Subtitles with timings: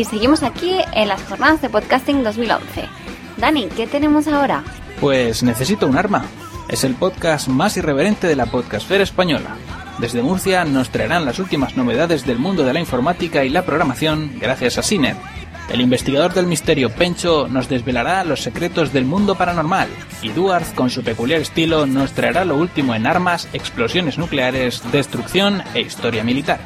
[0.00, 2.88] y seguimos aquí en las jornadas de podcasting 2011.
[3.36, 4.64] Dani, ¿qué tenemos ahora?
[4.98, 6.24] Pues necesito un arma.
[6.70, 9.58] Es el podcast más irreverente de la podcastfera española.
[9.98, 14.38] Desde Murcia nos traerán las últimas novedades del mundo de la informática y la programación
[14.40, 15.16] gracias a Ciner.
[15.68, 19.88] El investigador del misterio Pencho nos desvelará los secretos del mundo paranormal
[20.22, 25.62] y Duarte, con su peculiar estilo, nos traerá lo último en armas, explosiones nucleares, destrucción
[25.74, 26.60] e historia militar.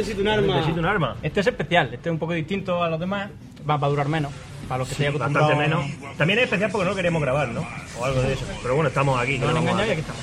[0.00, 0.54] Necesito un arma.
[0.56, 1.16] Necesito un arma.
[1.22, 3.30] Este es especial, este es un poco distinto a los demás.
[3.68, 4.32] Va, va a durar menos.
[4.68, 5.84] Para los que Sí, estéis bastante menos.
[6.16, 7.66] También es especial porque no queríamos grabar, ¿no?
[7.98, 8.44] O algo de eso.
[8.62, 9.38] Pero bueno, estamos aquí.
[9.38, 10.22] No ¿qué nos engañáis aquí estamos.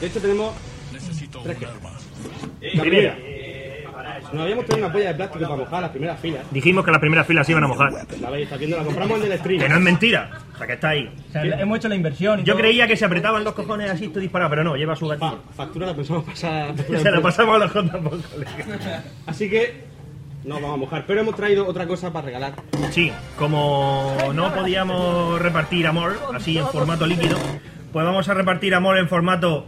[0.00, 0.54] De hecho, tenemos
[1.42, 1.74] tres quejas.
[2.74, 3.16] La Primera.
[4.34, 6.42] Nos habíamos traído una polla de plástico para mojar las primeras filas.
[6.50, 7.92] Dijimos que las primeras filas se iban a mojar.
[8.20, 9.60] La veis, está viendo, la compramos en el stream.
[9.60, 10.30] Que no es mentira.
[10.54, 11.10] O sea, que está ahí.
[11.28, 12.40] O sea, hemos hecho la inversión.
[12.40, 12.62] y Yo todo.
[12.62, 15.42] creía que se apretaban los cojones así, esto disparado, pero no, lleva su Pa, gatillo.
[15.56, 16.74] factura la pensamos pasar.
[16.76, 18.00] Se la pasamos a los J.
[19.26, 19.84] Así que
[20.44, 21.04] nos vamos a mojar.
[21.06, 22.52] Pero hemos traído otra cosa para regalar.
[22.90, 27.36] Sí, como no podíamos repartir amor así en formato líquido,
[27.92, 29.66] pues vamos a repartir amor en formato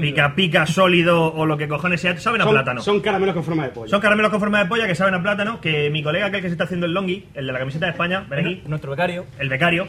[0.00, 2.18] pica pica sólido o lo que cojones sea.
[2.18, 2.80] Saben a Son, plátano.
[2.82, 3.88] son caramelos con forma de pollo.
[3.88, 6.48] Son caramelos con forma de polla que saben a plátano, que mi colega, aquel que
[6.48, 9.26] se está haciendo el longi, el de la camiseta de España, ven aquí, Nuestro becario.
[9.38, 9.86] el becario,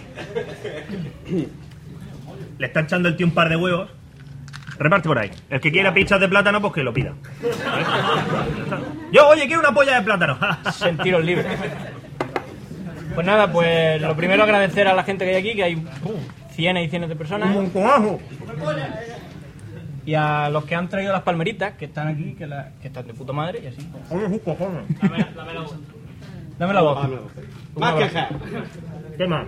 [2.58, 3.90] le está echando el tío un par de huevos.
[4.80, 5.32] Reparte por ahí.
[5.50, 7.14] El que quiera pizzas de plátano, pues que lo pida.
[9.12, 10.38] Yo, oye, quiero una polla de plátano.
[10.72, 11.48] Sentiros libres.
[13.16, 16.52] Pues nada, pues lo primero agradecer a la gente que hay aquí, que hay uh,
[16.52, 17.56] cienes y cienes de personas.
[17.56, 18.20] Un coajo.
[20.08, 23.06] Y a los que han traído las palmeritas, que están aquí, que, la- que están
[23.06, 23.86] de puta madre, y así.
[24.10, 24.84] Oye, sus cojones.
[26.58, 26.98] Dame la voz.
[27.00, 27.80] Ah, no.
[27.80, 28.30] Más Un quejas.
[29.18, 29.46] ¿Qué más?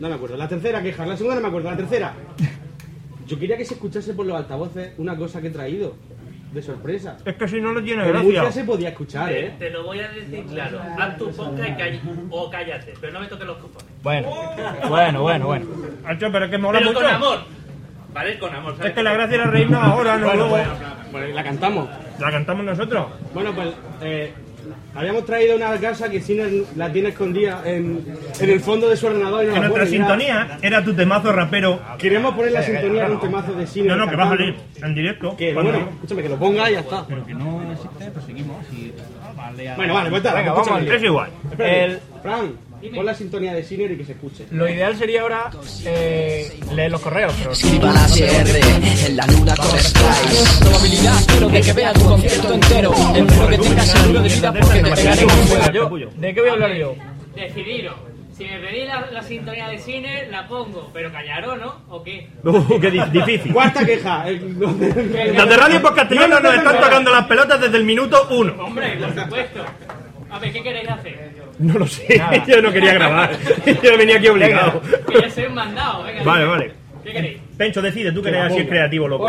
[0.00, 0.36] No me acuerdo.
[0.36, 1.04] La tercera queja.
[1.06, 1.70] La segunda no me acuerdo.
[1.70, 2.14] La tercera.
[3.26, 5.94] Yo quería que se escuchase por los altavoces una cosa que he traído.
[6.52, 7.18] De sorpresa.
[7.26, 8.50] Es que si no, no tiene gracia.
[8.50, 9.52] se podía escuchar, Te, ¿eh?
[9.58, 10.80] te lo voy a decir claro.
[10.98, 13.84] Haz tu podcast y calla- o cállate, pero no me toques los cojones.
[14.02, 14.30] Bueno,
[14.88, 15.66] bueno, bueno, bueno.
[16.06, 17.04] Hacho, pero es que mola Pero mucho.
[17.04, 17.38] con amor.
[18.18, 18.36] ¿Vale?
[18.40, 18.72] Con amor.
[18.76, 18.88] ¿sabes?
[18.90, 20.58] Es que la gracia era reírnos ahora, no luego.
[21.12, 21.88] Pues la cantamos.
[22.18, 23.06] La cantamos nosotros.
[23.32, 23.68] Bueno, pues
[24.02, 24.32] eh,
[24.92, 28.04] habíamos traído una casa que Siner la tiene escondida en,
[28.40, 29.44] en el fondo de su ordenador.
[29.44, 31.80] Y no Que la nuestra sintonía era tu temazo rapero.
[31.96, 33.96] Queremos poner la sintonía de un temazo de Siner.
[33.96, 35.36] No, no, que va a salir en directo.
[35.36, 37.06] Que bueno, escúchame, que lo ponga y ya está.
[37.06, 38.56] Pero que no existe, pues seguimos.
[38.72, 38.92] Y...
[39.36, 40.34] Vale, Bueno, vale, pues está.
[40.34, 41.30] Venga, vamos Es igual.
[41.52, 42.52] Espérate, El- Fran,
[42.94, 44.46] pon la sintonía de Siner y que se escuche.
[44.50, 45.50] Lo ideal sería ahora
[45.84, 50.58] eh, leer los correos, pero Escriban a CR en la luna con Skies.
[50.60, 52.92] Probabilidad, quiero de que vea tu concierto entero.
[53.14, 54.96] Espero que tengas seguro de vida porque te
[55.78, 55.98] fuego.
[55.98, 56.94] yo, ¿de qué voy a hablar yo?
[57.34, 57.94] Decidiros.
[58.36, 60.90] Si me pedís la, la sintonía de cine, la pongo.
[60.94, 61.74] Pero callaros, ¿no?
[61.88, 62.28] ¿O qué?
[62.44, 63.52] Uh, qué di- difícil.
[63.52, 64.28] Cuarta queja.
[64.28, 68.28] el- donde- Los de Radio Podcast Castellano nos están tocando las pelotas desde el minuto
[68.30, 68.54] uno.
[68.62, 69.64] Hombre, por supuesto.
[70.30, 71.34] A ver, ¿qué queréis hacer?
[71.58, 73.36] No lo sé, yo no quería grabar.
[73.82, 74.80] Yo venía aquí obligado.
[75.10, 76.04] Que ya soy un mandado.
[76.04, 76.72] Venga, Vale, vale.
[77.04, 77.38] ¿Qué queréis?
[77.58, 79.26] Pencho, decide, tú que eres así creativo, loco.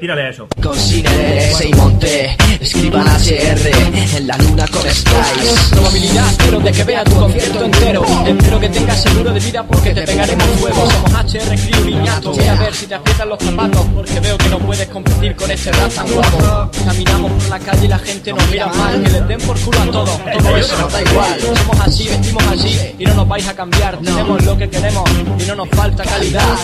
[0.00, 0.48] Tírale a eso.
[0.62, 5.68] Con Cine y Monte, escriban CR en la luna con Skies.
[5.70, 8.02] Probabilidad, quiero de que vea tu concierto entero.
[8.26, 10.90] Espero que tengas seguro de vida porque te pegaremos fuego.
[10.90, 12.32] Somos HR Crew Niñato.
[12.32, 15.50] Voy a ver si te aprietan los zapatos porque veo que no puedes competir con
[15.50, 16.70] este rap tan guapo.
[16.86, 19.02] Caminamos por la calle y la gente nos mira mal.
[19.02, 20.18] Que les den por culo a todos.
[20.24, 21.40] Todo eso nos da igual.
[21.40, 23.98] Somos así, vestimos así y no nos vais a cambiar.
[23.98, 25.04] Tenemos lo que queremos
[25.38, 26.56] y no nos falta calidad.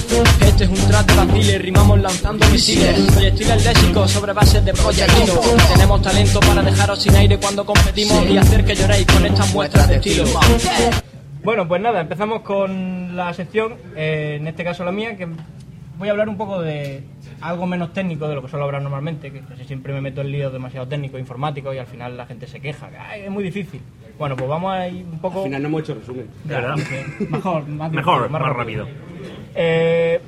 [0.54, 2.96] Este es un trap de vaciles, rimamos lanzando misiles.
[3.12, 5.40] Proyectiles léxicos sobre bases de proyectiles.
[5.72, 9.88] Tenemos talento para dejaros sin aire cuando competimos y hacer que lloréis con estas muestras
[9.88, 10.24] de estilo.
[11.42, 15.26] Bueno, pues nada, empezamos con la sección, eh, en este caso la mía, que
[15.98, 17.02] voy a hablar un poco de
[17.40, 20.30] algo menos técnico de lo que suelo hablar normalmente, que casi siempre me meto en
[20.30, 23.42] líos demasiado técnicos, informáticos y al final la gente se queja, que "Ay, es muy
[23.42, 23.80] difícil.
[24.20, 25.38] Bueno, pues vamos a ir un poco...
[25.40, 26.28] Al final no hemos hecho resumen.
[26.46, 28.86] Sí, Mejor, más, Mejor, divertido, más rápido.
[29.56, 30.20] Eh,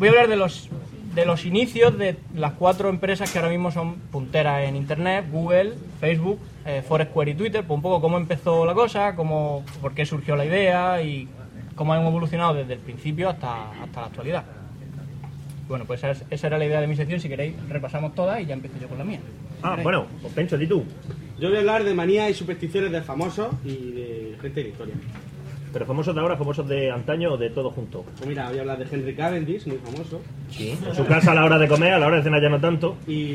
[0.00, 0.68] voy a hablar de los
[1.14, 5.74] de los inicios de las cuatro empresas que ahora mismo son punteras en internet, Google,
[6.00, 10.06] Facebook, eh, Foursquare y Twitter, pues un poco cómo empezó la cosa, cómo, por qué
[10.06, 11.28] surgió la idea y
[11.74, 14.44] cómo han evolucionado desde el principio hasta, hasta la actualidad.
[15.68, 18.40] Bueno, pues esa, es- esa era la idea de mi sección, si queréis repasamos todas
[18.40, 19.18] y ya empiezo yo con la mía.
[19.62, 20.84] Ah, bueno, pues Pencho, di tú.
[21.40, 24.68] Yo voy a hablar de manías y supersticiones de famosos y de gente de la
[24.70, 24.94] historia.
[25.72, 28.02] Pero famosos de ahora, famosos de antaño o de todo junto.
[28.02, 30.20] Pues mira, voy a hablar de Henry Cavendish, muy famoso.
[30.50, 30.76] Sí.
[30.86, 32.60] En su casa a la hora de comer, a la hora de cenar ya no
[32.60, 32.96] tanto.
[33.06, 33.32] Y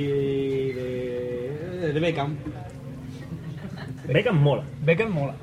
[0.73, 2.35] de, de Beckham.
[4.07, 4.63] Beckham mola.
[4.83, 5.35] Beckham mola.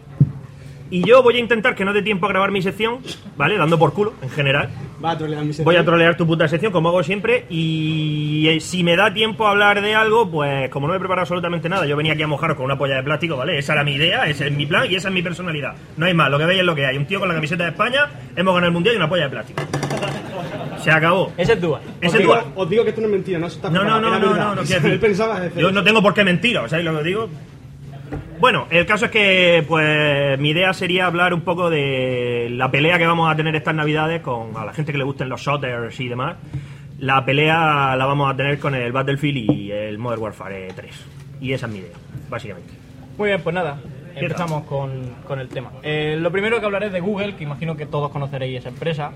[0.90, 2.98] Y yo voy a intentar que no dé tiempo a grabar mi sección,
[3.38, 3.56] ¿vale?
[3.56, 4.68] Dando por culo, en general.
[5.02, 5.64] Va a trolear mi sección.
[5.64, 7.44] Voy a trolear tu puta sección, como hago siempre.
[7.50, 11.00] Y eh, si me da tiempo a hablar de algo, pues como no me he
[11.00, 13.58] preparado absolutamente nada, yo venía aquí a mojaros con una polla de plástico, ¿vale?
[13.58, 15.74] Esa era mi idea, ese es mi plan y esa es mi personalidad.
[15.96, 16.96] No hay más, lo que veis es lo que hay.
[16.96, 18.06] Un tío con la camiseta de España,
[18.36, 19.62] hemos ganado el mundial y una polla de plástico.
[20.82, 21.32] Se acabó.
[21.36, 21.78] Ese es Dua.
[21.78, 23.84] Os Ese digo, Dua- os digo que esto no es mentira, no se está No,
[23.84, 27.04] no, no, no, no, no, hacer Yo no tengo por qué mentir, ¿sabéis lo que
[27.04, 27.28] digo?
[28.42, 32.98] Bueno, el caso es que pues mi idea sería hablar un poco de la pelea
[32.98, 36.00] que vamos a tener estas navidades con a la gente que le gusten los shooters
[36.00, 36.38] y demás.
[36.98, 41.06] La pelea la vamos a tener con el Battlefield y el Modern Warfare 3.
[41.40, 41.92] Y esa es mi idea,
[42.28, 42.72] básicamente.
[43.16, 43.78] Muy bien, pues nada,
[44.16, 45.70] empezamos con, con el tema.
[45.84, 49.12] Eh, lo primero que hablaré es de Google, que imagino que todos conoceréis esa empresa.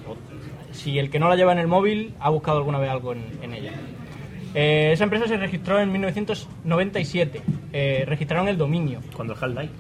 [0.71, 3.25] Si el que no la lleva en el móvil ha buscado alguna vez algo en,
[3.43, 3.73] en ella.
[4.59, 7.43] Eh, esa empresa se registró en 1997.
[7.75, 9.01] Eh, registraron el dominio.
[9.15, 9.73] Cuando el Half-Life.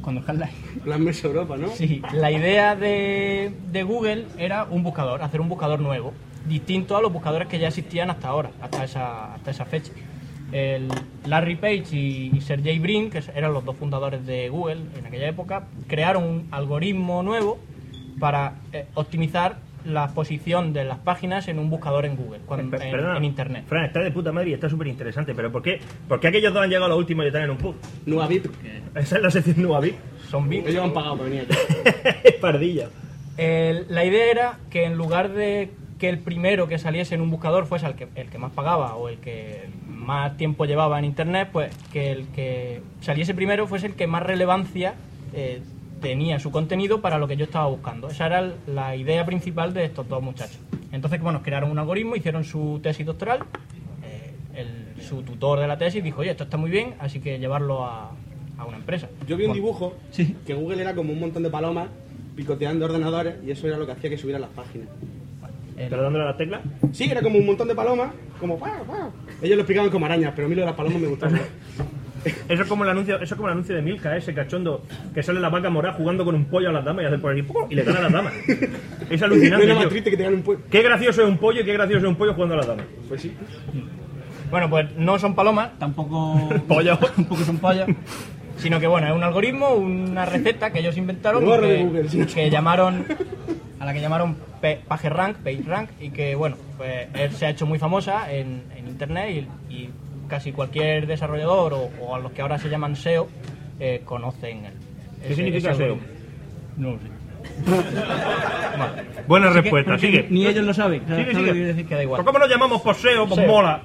[0.00, 0.80] Cuando Half-Life.
[0.82, 1.68] Plan Mesa Europa, ¿no?
[1.68, 6.14] Sí, la idea de, de Google era un buscador, hacer un buscador nuevo,
[6.48, 9.92] distinto a los buscadores que ya existían hasta ahora, hasta esa, hasta esa fecha.
[10.52, 10.88] El
[11.26, 15.28] Larry Page y, y Sergey Brin, que eran los dos fundadores de Google en aquella
[15.28, 17.58] época, crearon un algoritmo nuevo
[18.18, 22.90] para eh, optimizar la posición de las páginas en un buscador en Google, cuando- en,
[22.90, 23.64] perdona, en Internet.
[23.66, 25.80] Fran, está de puta madre y está súper interesante, pero ¿por qué?
[26.08, 27.74] ¿por qué aquellos dos han llegado a lo último y están en un pub?
[28.06, 28.46] Nueva VIP.
[28.94, 29.96] Esa es la sección Nueva VIP.
[30.30, 30.68] Son bits.
[30.68, 32.30] Ellos han pagado para venir aquí.
[32.40, 32.88] Pardilla.
[33.36, 37.30] El- la idea era que en lugar de que el primero que saliese en un
[37.30, 41.04] buscador fuese el que, el que más pagaba o el que más tiempo llevaba en
[41.04, 44.94] internet, pues que el que saliese primero fuese el que más relevancia
[45.32, 45.62] eh,
[46.02, 48.08] tenía su contenido para lo que yo estaba buscando.
[48.08, 50.58] Esa era la idea principal de estos dos muchachos.
[50.90, 53.40] Entonces, bueno, crearon un algoritmo, hicieron su tesis doctoral,
[54.04, 57.38] eh, el- su tutor de la tesis dijo, oye, esto está muy bien, así que
[57.38, 58.10] llevarlo a,
[58.58, 59.08] a una empresa.
[59.26, 59.94] Yo vi un Bueno, dibujo
[60.46, 61.88] que Google era como un montón de palomas
[62.36, 64.88] picoteando ordenadores y eso era lo que hacía que subieran las páginas.
[65.78, 66.60] el- ¿Pero dándole a las teclas?
[66.92, 69.10] Sí, era como un montón de palomas, como ¡pau, pau!
[69.40, 71.32] Ellos lo explicaban como arañas, pero a mí lo de las palomas me gustaba.
[72.48, 74.82] Eso es como el anuncio, eso es como el anuncio de Milka, ese cachondo
[75.12, 77.32] que sale la vaca morada jugando con un pollo a las damas y hace por
[77.32, 77.66] aquí ¡pum!
[77.68, 78.32] y le gana a las damas.
[79.10, 79.64] Es no alucinante.
[79.64, 79.90] era más tío.
[79.90, 80.64] triste que te ganen un pueblo.
[80.70, 82.86] Qué gracioso es un pollo y qué gracioso es un pollo jugando a las damas.
[83.08, 83.34] Pues sí.
[84.50, 86.98] Bueno, pues no son palomas, tampoco Pollo.
[87.16, 87.88] tampoco son pollos,
[88.58, 92.26] sino que bueno, es un algoritmo, una receta que ellos inventaron que, Google, sí.
[92.26, 93.04] que llamaron
[93.80, 94.36] a la que llamaron
[94.86, 99.48] PageRank, PageRank y que bueno, pues él se ha hecho muy famosa en, en internet
[99.70, 99.90] y, y
[100.32, 103.28] casi cualquier desarrollador o, o a los que ahora se llaman SEO
[103.78, 104.72] eh, conocen el,
[105.28, 105.92] ¿Qué significa SEO?
[105.96, 106.08] algoritmo.
[106.78, 107.04] No lo sé.
[108.78, 109.02] Vale.
[109.28, 110.26] Buena Así respuesta, sigue.
[110.30, 111.00] Ni ellos lo saben.
[111.00, 111.44] Sigue, ¿sabes lo sigue.
[111.44, 111.86] que quiero decir?
[111.86, 112.18] Que da igual.
[112.24, 113.26] ¿Por ¿Cómo nos llamamos por SEO?
[113.26, 113.46] Pues SEO.
[113.46, 113.82] mola.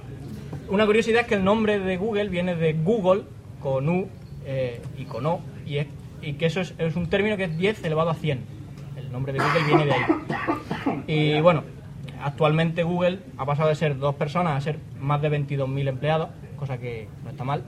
[0.70, 3.24] Una curiosidad es que el nombre de Google viene de Google
[3.62, 4.08] con U
[4.46, 5.88] eh, y con O y, es-
[6.22, 8.40] y que eso es, es un término que es 10 elevado a 100.
[8.96, 11.04] El nombre de Google viene de ahí.
[11.08, 11.64] Y bueno,
[12.22, 16.78] actualmente Google ha pasado de ser dos personas a ser más de 22.000 empleados, cosa
[16.78, 17.64] que no está mal.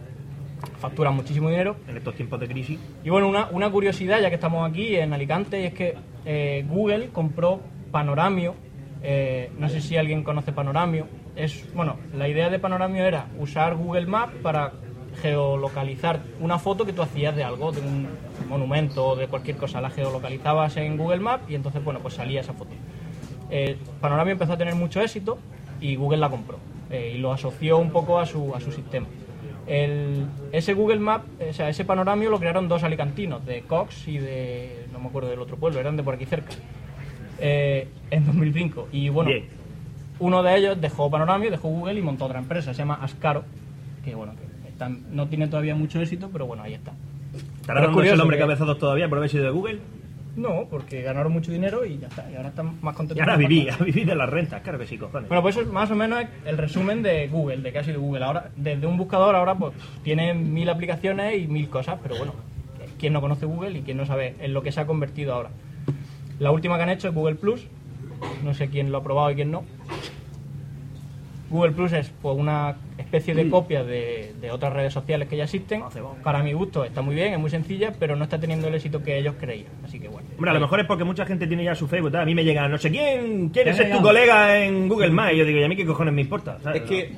[0.79, 1.77] Facturan muchísimo dinero.
[1.87, 2.79] En estos tiempos de crisis.
[3.03, 6.65] Y bueno, una, una curiosidad, ya que estamos aquí en Alicante, y es que eh,
[6.67, 8.55] Google compró Panoramio.
[9.01, 11.07] eh, no sé si alguien conoce Panoramio.
[11.35, 14.73] Es, bueno, la idea de Panoramio era usar Google Maps para
[15.21, 18.07] geolocalizar una foto que tú hacías de algo, de un
[18.47, 19.79] monumento o de cualquier cosa.
[19.79, 22.71] La geolocalizabas en Google Maps y entonces, bueno, pues salía esa foto.
[23.49, 25.37] Eh, Panoramio empezó a tener mucho éxito
[25.81, 26.57] y Google la compró
[26.89, 29.07] eh, y lo asoció un poco a su, a su sistema.
[29.67, 34.17] El- ese Google Map, o sea, ese panoramio lo crearon dos alicantinos, de Cox y
[34.17, 36.49] de, no me acuerdo del otro pueblo, eran de por aquí cerca,
[37.39, 38.87] eh, en 2005.
[38.91, 39.45] Y bueno, Bien.
[40.19, 43.43] uno de ellos dejó Panoramio, dejó Google y montó otra empresa, se llama Ascaro,
[44.03, 46.93] que bueno, que está- no tiene todavía mucho éxito, pero bueno, ahí está.
[47.61, 49.79] ¿Estará el hombre que- cabezados todavía por haber sido de Google?
[50.39, 53.17] No, porque ganaron mucho dinero y ya está, y ahora están más contentos.
[53.17, 55.27] Y ahora viví, vivir de las rentas, claro que sí, cojones.
[55.27, 58.23] Bueno, pues eso es más o menos el resumen de Google, de ha sido Google.
[58.23, 62.33] Ahora, desde un buscador ahora pues tiene mil aplicaciones y mil cosas, pero bueno,
[62.97, 65.49] ¿quién no conoce Google y quién no sabe en lo que se ha convertido ahora?
[66.39, 67.67] La última que han hecho es Google Plus.
[68.43, 69.65] No sé quién lo ha probado y quién no.
[71.49, 75.45] Google Plus es pues, una especie de copia de, de otras redes sociales que ya
[75.45, 75.83] existen.
[76.23, 79.01] Para mi gusto está muy bien, es muy sencilla, pero no está teniendo el éxito
[79.01, 79.71] que ellos creían.
[79.83, 80.27] Así que bueno.
[80.35, 82.15] Hombre, a lo mejor es porque mucha gente tiene ya su Facebook.
[82.15, 85.33] A mí me llega, no sé quién, ser ya, tu colega en Google Maps.
[85.33, 86.59] Y yo digo, ¿y a mí qué cojones me importa?
[86.61, 86.83] ¿sabes?
[86.83, 87.13] Es que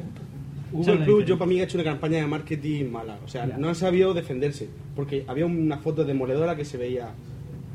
[0.72, 3.18] Google Plus, yo para mí he hecho una campaña de marketing mala.
[3.26, 4.70] O sea, no han sabido defenderse.
[4.96, 7.10] Porque había una foto demoledora que se veía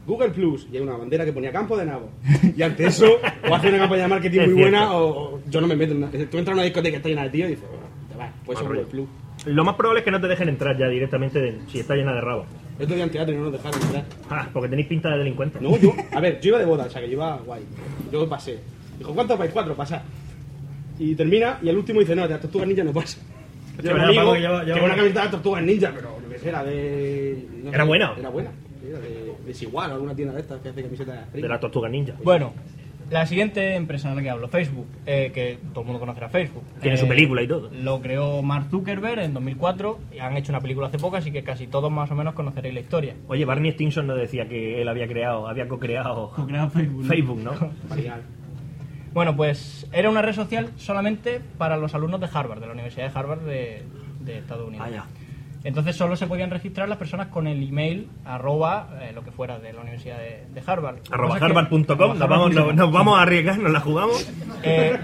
[0.07, 2.09] Google Plus y hay una bandera que ponía campo de nabo.
[2.57, 3.07] Y ante eso,
[3.49, 4.71] o hace una campaña de marketing Es muy cierto.
[4.79, 6.11] buena o, o yo no me meto en una.
[6.11, 8.31] Tú entras a una discoteca que está llena de tíos y dices, "Bueno, te vas,
[8.45, 8.61] pues.
[8.61, 9.09] Google Plus.
[9.47, 12.15] Lo más probable es que no te dejen entrar ya directamente de- si está llena
[12.15, 12.47] de rabo.
[12.79, 14.05] Yo estoy en teatro y no nos dejaron entrar.
[14.31, 15.59] Ah, porque tenéis pinta de delincuente.
[15.61, 17.63] No, yo, a ver, yo iba de boda, o sea que yo iba guay.
[18.13, 18.59] Yo pasé.
[18.99, 19.51] Dijo, ¿cuántos vais?
[19.53, 20.03] Cuatro, pasa.
[20.99, 23.19] Y termina, y el último dice, no, de las tortugas ninja no pasa.
[23.83, 24.39] Yo un amigo que
[24.83, 27.47] una- camiseta de tortugas ninja, pero yo qué sé, era de.
[27.65, 28.15] no ¿Era buena?
[28.19, 28.51] Era buena.
[28.89, 32.15] Era de, de Sigual, alguna tienda de estas que hace camisetas De la tortuga ninja.
[32.23, 32.53] Bueno,
[33.11, 36.65] la siguiente empresa de la que hablo, Facebook, eh, que todo el mundo conocerá Facebook.
[36.81, 37.71] Tiene Eh, su película y todo.
[37.73, 41.45] Lo creó Mark Zuckerberg en 2004 y han hecho una película hace poco, así que
[41.45, 43.15] casi todos más o menos conoceréis la historia.
[43.29, 47.09] Oye, Barney Stinson no decía que él había creado, había co-creado Co-creado Facebook, ¿no?
[47.09, 47.53] Facebook, ¿no?
[49.15, 53.11] Bueno, pues era una red social solamente para los alumnos de Harvard, de la Universidad
[53.11, 53.83] de Harvard de,
[54.21, 54.87] de Estados Unidos.
[54.87, 55.07] Ah, ya.
[55.65, 59.59] Entonces solo se podían registrar las personas con el email arroba eh, lo que fuera
[59.59, 60.99] de la Universidad de, de Harvard.
[61.11, 64.31] Arroba harvard.com, nos vamos, nos vamos a arriesgar, nos la jugamos.
[64.63, 64.97] Eh,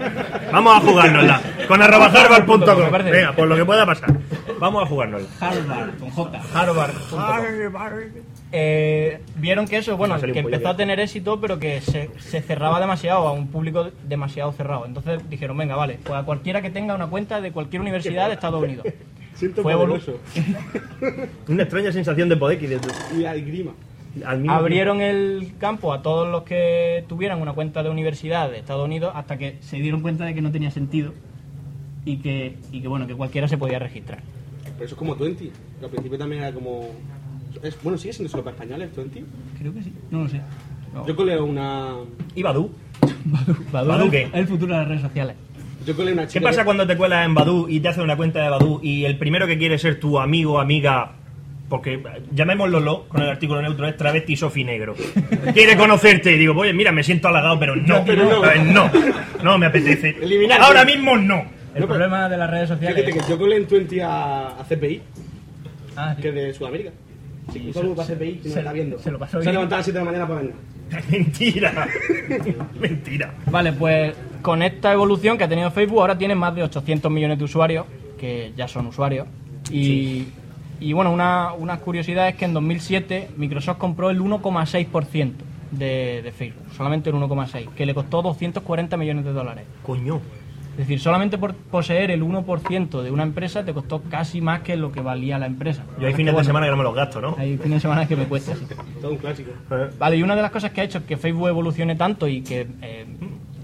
[0.51, 1.41] Vamos a jugárnosla.
[1.67, 2.65] Con arroba harvard.com.
[3.11, 4.13] Venga, por lo que pueda pasar.
[4.59, 5.27] Vamos a jugárnosla.
[5.39, 6.41] Harvard, con J.
[6.53, 6.91] Harvard.
[8.55, 12.79] Eh, vieron que eso, bueno, que empezó a tener éxito, pero que se, se cerraba
[12.79, 14.85] demasiado a un público demasiado cerrado.
[14.85, 18.33] Entonces dijeron, venga, vale, pues a cualquiera que tenga una cuenta de cualquier universidad de
[18.35, 18.85] Estados Unidos.
[19.35, 20.19] Siento Fue poderoso.
[21.47, 22.79] Una extraña sensación de poder que de-
[23.17, 23.71] Y al grima.
[24.25, 28.85] al Abrieron el campo a todos los que tuvieran una cuenta de universidad de Estados
[28.85, 31.13] Unidos hasta que se dieron cuenta de que no tenía sentido
[32.05, 34.19] y que, y que bueno, que cualquiera se podía registrar.
[34.63, 35.45] Pero eso es como 20.
[35.79, 36.87] que al principio también era como.
[37.61, 39.23] Es, bueno, sigue siendo solo para españoles, 20.
[39.59, 40.41] Creo que sí, no lo sé.
[41.07, 41.95] Yo colé una.
[42.35, 42.69] ¿Y Badu?
[43.25, 44.29] Badu, Badu, es ¿qué?
[44.33, 45.35] el futuro de las redes sociales.
[45.85, 46.39] Yo colé una chica.
[46.39, 48.79] ¿Qué pasa que- cuando te cuelas en Badu y te haces una cuenta de Badu
[48.83, 51.11] y el primero que quiere ser tu amigo o amiga,
[51.69, 54.95] porque eh, llamémoslo lo, con el artículo neutro, es travesti Sofi Negro,
[55.53, 58.63] quiere conocerte y digo, oye, mira, me siento halagado, pero no, pero no.
[58.71, 58.91] no,
[59.43, 60.15] no me apetece.
[60.21, 60.61] Eliminar.
[60.61, 61.45] Ahora mismo no.
[61.75, 63.03] El No, problema de las redes sociales.
[63.03, 65.01] Fíjate que yo colé en 20 a, a CPI,
[65.95, 66.21] Ah, sí.
[66.21, 66.91] que es de Sudamérica.
[67.51, 68.99] Sí, un saludo para CPI, que se- está viendo.
[68.99, 69.53] se lo pasó Se ha bien.
[69.53, 70.55] levantado a las 7 de la mañana para venir.
[71.11, 71.87] Mentira.
[72.79, 73.33] Mentira.
[73.49, 74.13] Vale, pues
[74.43, 77.87] con esta evolución que ha tenido Facebook, ahora tiene más de 800 millones de usuarios,
[78.19, 79.25] que ya son usuarios.
[79.71, 80.27] Y,
[80.79, 85.31] y bueno, una, una curiosidad es que en 2007 Microsoft compró el 1,6%
[85.71, 89.65] de, de Facebook, solamente el 1,6%, que le costó 240 millones de dólares.
[89.81, 90.21] Coño.
[90.73, 94.75] Es decir, solamente por poseer el 1% de una empresa te costó casi más que
[94.75, 95.83] lo que valía la empresa.
[95.99, 97.35] Yo hay fines de semana que no me los gasto, ¿no?
[97.37, 98.65] Hay fines de semana que me cuesta, sí.
[99.01, 99.51] Todo un clásico.
[99.99, 102.67] Vale, y una de las cosas que ha hecho que Facebook evolucione tanto y que
[102.81, 103.05] eh,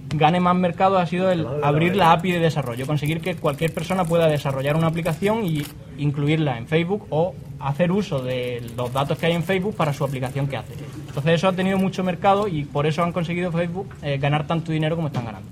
[0.10, 4.06] gane más mercado ha sido el abrir la API de desarrollo, conseguir que cualquier persona
[4.06, 5.64] pueda desarrollar una aplicación y
[5.98, 10.04] incluirla en Facebook o hacer uso de los datos que hay en Facebook para su
[10.04, 10.74] aplicación que hace.
[11.08, 14.72] Entonces eso ha tenido mucho mercado y por eso han conseguido Facebook eh, ganar tanto
[14.72, 15.50] dinero como están ganando.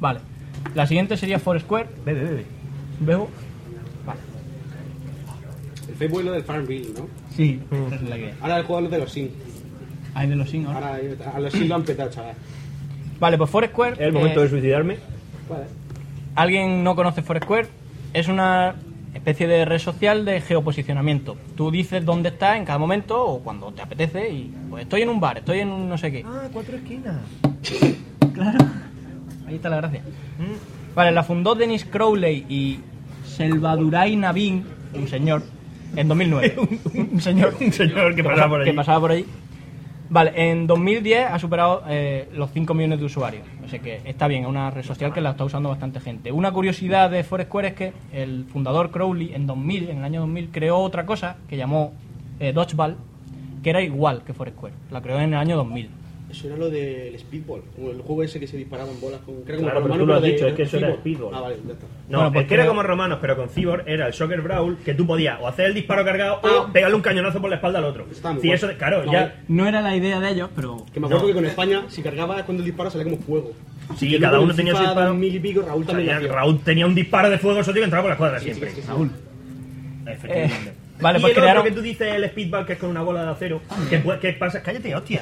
[0.00, 0.20] Vale,
[0.74, 1.88] la siguiente sería Foursquare.
[2.04, 2.46] Bebe, bebe.
[3.00, 3.28] ¿Bebo?
[4.06, 4.20] Vale.
[5.88, 7.08] El Facebook es lo del Farmville, ¿no?
[7.34, 9.32] Sí, esa es la que Ahora el juego es lo de los Sims.
[10.14, 10.96] hay de los Sims ahora.
[10.96, 12.34] Ahora a los Sims lo han petado, chaval.
[13.24, 13.94] Vale, pues Foursquare...
[13.94, 14.98] Es el momento eh, de suicidarme.
[15.48, 15.64] Vale.
[16.34, 17.68] ¿Alguien no conoce Foursquare?
[18.12, 18.74] Es una
[19.14, 21.34] especie de red social de geoposicionamiento.
[21.56, 25.08] Tú dices dónde estás en cada momento o cuando te apetece y pues estoy en
[25.08, 26.22] un bar, estoy en un no sé qué.
[26.26, 27.16] Ah, cuatro esquinas.
[28.34, 28.58] Claro.
[29.46, 30.02] Ahí está la gracia.
[30.94, 32.80] Vale, la fundó Dennis Crowley y
[33.24, 35.44] Selvadurai Navin, un señor,
[35.96, 36.56] en 2009.
[36.58, 37.54] un, un señor.
[37.58, 38.70] Un señor que pasaba por allí.
[38.70, 39.24] Que pasaba por allí.
[40.10, 43.46] Vale, en 2010 ha superado eh, los 5 millones de usuarios.
[43.64, 46.30] O sea que está bien, es una red social que la está usando bastante gente.
[46.30, 50.50] Una curiosidad de Foursquare es que el fundador Crowley en 2000, en el año 2000,
[50.50, 51.92] creó otra cosa que llamó
[52.38, 52.96] eh, Dodgeball,
[53.62, 54.74] que era igual que Foursquare.
[54.90, 56.03] La creó en el año 2000.
[56.34, 59.44] Eso era lo del Speedball, como el juego ese que se disparaban bolas con.
[59.44, 61.00] que como Claro, pero romano, tú lo has de- dicho, es que eso era Speedball.
[61.30, 61.34] Speedball.
[61.34, 61.86] Ah, vale, ya está.
[62.08, 64.40] No, Bueno, pues es que era creo- como romanos, pero con Cyborg era el Soccer
[64.40, 66.66] Brawl que tú podías o hacer el disparo cargado Ah.
[66.68, 68.06] o pegarle un cañonazo por la espalda al otro.
[68.10, 68.56] Está muy Sí, guay.
[68.56, 69.42] eso, claro, No, ya.
[69.46, 70.84] No era la idea de ellos, pero...
[70.92, 71.28] Que me acuerdo No.
[71.28, 73.52] que con España, si cargaba cuando el disparo salía como fuego.
[73.96, 75.14] Sí, Que cada uno en tenía su disparo.
[75.14, 76.32] mil y pico, Raúl O sea, también ya lo hacía.
[76.32, 78.70] Raúl tenía un disparo de fuego exótico y entraba por la escuadra Sí, siempre.
[78.70, 78.88] sí, sí, sí.
[78.88, 79.10] Raúl.
[80.06, 80.70] Efectivamente.
[80.70, 82.90] Eh, vale, y pues el crearon- otro que tú dices el speedball que es con
[82.90, 83.60] una bola de acero
[83.90, 85.20] que, pu- que pasa cállate hostia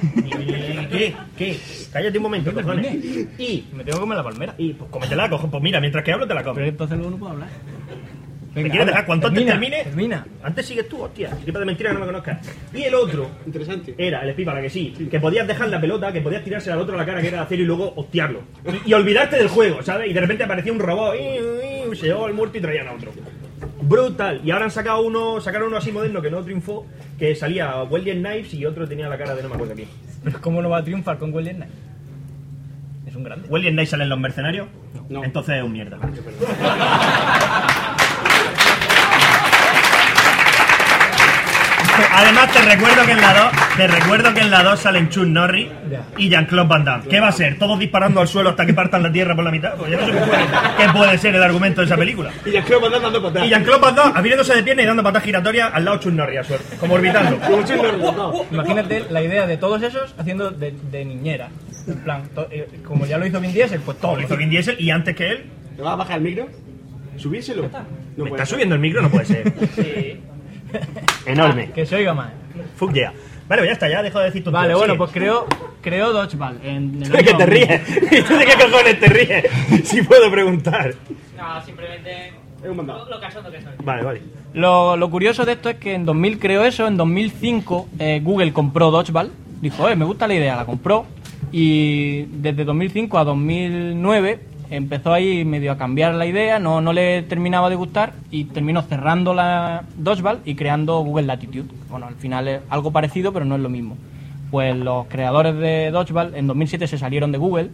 [0.91, 1.15] ¿qué?
[1.37, 1.57] ¿qué?
[1.93, 2.95] cállate un momento cojones
[3.39, 4.55] y Me tengo que comer la palmera.
[4.59, 7.11] y pues cómetela cojo pues mira mientras que hablo te la Pero comes entonces luego
[7.13, 7.49] no puedo hablar.
[8.55, 9.83] ¿Me quieres dejar cuanto antes termina, termine?
[9.85, 10.27] Termina.
[10.43, 12.39] antes sigues tú hostia te de mentira que no me conozcas
[12.75, 13.95] y el otro Interesante.
[13.97, 16.79] era el speedball, ¿a que sí, que podías dejar la pelota, que podías tirarse al
[16.81, 18.43] otro a la cara que era de acero y luego hostiarlo.
[18.85, 20.11] Y, y olvidarte del juego, ¿sabes?
[20.11, 21.15] Y de repente aparecía un robot.
[21.17, 23.11] pum, se llevó al muerto y traían a otro.
[23.83, 24.41] Brutal.
[24.45, 26.87] Y ahora han sacado uno, sacaron uno así moderno que no triunfó,
[27.19, 29.89] que salía Weldon Knives y otro tenía la cara de no me acuerdo quién.
[30.25, 31.73] Pero ¿cómo no va a triunfar con Weldon Knight?
[33.07, 33.49] Es un grande.
[33.49, 34.69] ¿Weldon Knives sale en los mercenarios?
[35.09, 35.25] No.
[35.25, 35.99] Entonces es un mierda.
[42.15, 45.27] Además te recuerdo que en la 2, te recuerdo que en la 2 salen Chuck
[45.27, 45.69] Norris
[46.19, 47.05] y Jean-Claude Van Damme.
[47.09, 47.59] ¿Qué va a ser?
[47.59, 49.75] ¿Todos disparando al suelo hasta que partan la tierra por la mitad?
[49.77, 50.43] Pues ya no sé qué puede,
[50.77, 52.31] qué puede ser el argumento de esa película.
[52.45, 53.47] Y que van dando patadas.
[53.47, 56.39] Y Jean-Claude Van Damme abriéndose de pierna y dando patas giratorias al lado Chuck Norris
[56.41, 57.39] a suerte, como orbitando.
[58.51, 61.49] Imagínate la idea de todos esos haciendo de, de niñera.
[61.87, 64.17] En plan, to- eh, como ya lo hizo Vin Diesel, pues todo.
[64.17, 65.45] Lo hizo Vin Diesel y antes que él.
[65.77, 66.47] ¿Te vas a bajar el micro?
[67.17, 67.63] ¿Subírselo?
[67.63, 68.55] No ¿Me puede está ser.
[68.55, 69.03] subiendo el micro?
[69.03, 69.53] No puede ser.
[69.75, 70.21] Sí.
[71.27, 71.71] Enorme.
[71.73, 72.31] Que se oiga más.
[72.77, 73.13] Fuck yeah.
[73.49, 74.63] Vale, pues ya está, ya dejo de decir tonterías.
[74.69, 74.99] Vale, bueno, Sigue.
[74.99, 75.47] pues creó,
[75.83, 76.59] creó Dodgeball.
[76.63, 77.81] En, en el ¿De qué te ríes?
[78.13, 79.45] ¿Y tú de qué cojones te ríes?
[79.85, 80.95] Si puedo preguntar.
[81.37, 82.33] No, simplemente.
[82.63, 83.05] Es un mandado.
[83.05, 83.73] Lo, lo cachondo que soy.
[83.85, 84.23] Vale, vale.
[84.55, 88.53] Lo, lo curioso de esto es que en 2000 creó eso, en 2005 eh, Google
[88.53, 91.07] compró Dodgeball, dijo, eh, me gusta la idea, la compró
[91.51, 94.41] y desde 2005 a 2009
[94.73, 98.83] empezó ahí medio a cambiar la idea, no, no le terminaba de gustar y terminó
[98.83, 101.69] cerrando la Dodgeball y creando Google Latitude.
[101.91, 103.97] Bueno, al final es algo parecido, pero no es lo mismo.
[104.51, 107.71] Pues los creadores de Dodgeball en 2007 se salieron de Google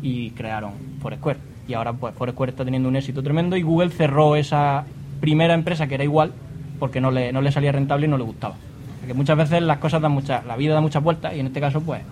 [0.00, 1.38] y crearon Foursquare.
[1.66, 4.84] Y ahora pues Foursquare está teniendo un éxito tremendo y Google cerró esa
[5.20, 6.32] primera empresa que era igual
[6.78, 8.54] porque no le, no le salía rentable y no le gustaba.
[9.00, 11.60] Porque muchas veces las cosas dan muchas, la vida da muchas vueltas y en este
[11.60, 12.02] caso pues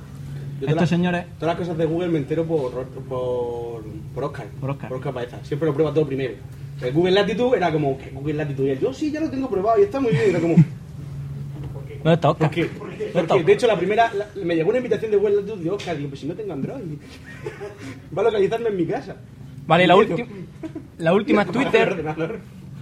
[0.61, 3.83] Yo todas estos las- señores Todas las cosas de Google me entero por, por,
[4.15, 4.47] por Oscar.
[4.61, 4.89] Por Oscar.
[4.89, 5.39] Por Oscar Baeza.
[5.45, 6.35] Siempre lo prueba todo primero.
[6.81, 8.69] El Google Latitude era como, ¿qué Google Latitude?
[8.69, 10.25] Y él, yo sí, ya lo tengo probado y está muy bien.
[10.27, 12.49] Y era como, ¿Dónde está Oscar?
[12.51, 12.65] ¿por qué?
[12.79, 15.63] ¿Dónde está Porque, de hecho, la primera, la- me llegó una invitación de Google Latitude
[15.65, 15.97] de Oscar.
[15.97, 16.83] Digo, pues si no tengo Android.
[18.17, 19.17] Va a localizarme en mi casa.
[19.67, 20.29] Vale, y la, última
[20.99, 22.05] la última es Twitter.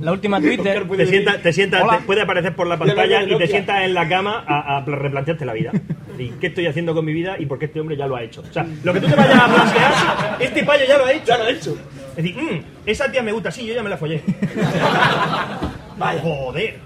[0.00, 0.83] La última Twitter.
[0.83, 1.98] Oscar Te sientas, te sientas, Hola.
[1.98, 5.44] te puede aparecer por la pantalla y te sientas en la cama a, a replantearte
[5.44, 5.70] la vida.
[6.18, 8.22] Y, ¿Qué estoy haciendo con mi vida y por qué este hombre ya lo ha
[8.22, 8.40] hecho?
[8.48, 9.92] O sea, lo que tú te vayas a plantear,
[10.40, 11.24] este payo ya lo ha hecho.
[11.26, 11.76] Ya lo he hecho.
[12.11, 14.20] Es decir, "Mm, esa tía me gusta, sí, yo ya me la follé.
[15.98, 16.20] Vaya.
[16.20, 16.76] Joder.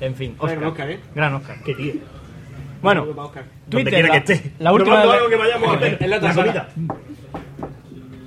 [0.00, 0.68] En fin, Gran Oscar.
[0.68, 1.00] Oscar, ¿eh?
[1.14, 1.56] Gran Oscar.
[1.64, 1.92] Qué tío.
[2.82, 3.44] Bueno, Oscar.
[3.68, 4.52] Twitter, quiera la, que esté.
[4.58, 5.98] la última algo que vayamos a hacer.
[6.00, 6.68] En la otra La.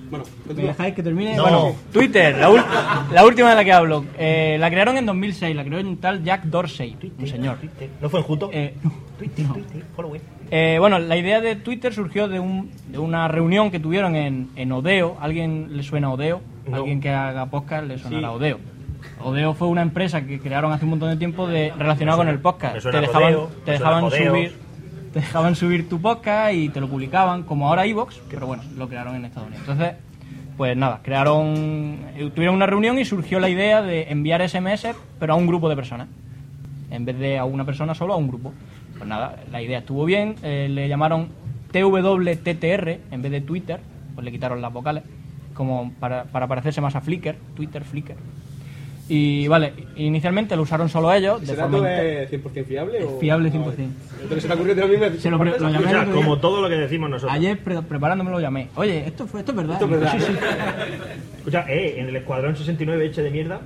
[0.09, 0.71] Bueno, ¿Me continúa.
[0.71, 1.35] dejáis que termine?
[1.35, 1.43] No.
[1.43, 2.35] Bueno, Twitter,
[3.11, 4.05] la, última de la que hablo.
[4.17, 7.57] Eh, la crearon en 2006, la creó un tal Jack Dorsey, un señor.
[8.01, 8.49] ¿No fue en Juto?
[8.53, 8.73] Eh,
[9.17, 10.21] Twitter, Twitter, following.
[10.51, 14.49] eh, bueno, la idea de Twitter surgió de, un, de una reunión que tuvieron en,
[14.55, 15.17] en Odeo.
[15.19, 16.41] ¿Alguien le suena a Odeo?
[16.67, 16.77] No.
[16.77, 18.59] ¿Alguien que haga podcast le sonará a Odeo?
[19.23, 22.39] Odeo fue una empresa que crearon hace un montón de tiempo de, relacionado con el
[22.39, 22.75] podcast.
[22.75, 23.33] me suena te dejaban,
[23.65, 24.66] te me suena dejaban subir
[25.13, 28.87] te dejaban subir tu podcast y te lo publicaban como ahora iVoox, pero bueno, lo
[28.87, 29.67] crearon en Estados Unidos.
[29.67, 29.95] Entonces,
[30.57, 34.87] pues nada, crearon, eh, tuvieron una reunión y surgió la idea de enviar SMS,
[35.19, 36.07] pero a un grupo de personas.
[36.89, 38.53] En vez de a una persona solo, a un grupo.
[38.97, 41.29] Pues nada, la idea estuvo bien, eh, le llamaron
[41.71, 43.79] TWTTR en vez de Twitter,
[44.15, 45.03] pues le quitaron las vocales,
[45.53, 48.15] como para, para parecerse más a Flickr, Twitter, Flickr.
[49.09, 53.03] Y vale, inicialmente lo usaron solo ellos, de ¿Ese forma dato inter- es 100% fiable?
[53.05, 53.65] o- Fiable Ah, 100%.
[53.65, 53.89] vale.
[54.23, 55.19] Entonces se te ocurrió a ti mismo.
[55.19, 55.85] Se lo pre- lo llamé.
[55.85, 57.33] O sea, el como todo lo que decimos nosotros.
[57.37, 58.67] Ayer pre- preparándome lo llamé.
[58.75, 59.73] Oye, esto fue esto es verdad.
[59.75, 60.13] Esto es verdad.
[60.17, 60.33] Sí, sí.
[61.37, 63.61] Escucha, eh, en el Escuadrón 69 hecho de mierda.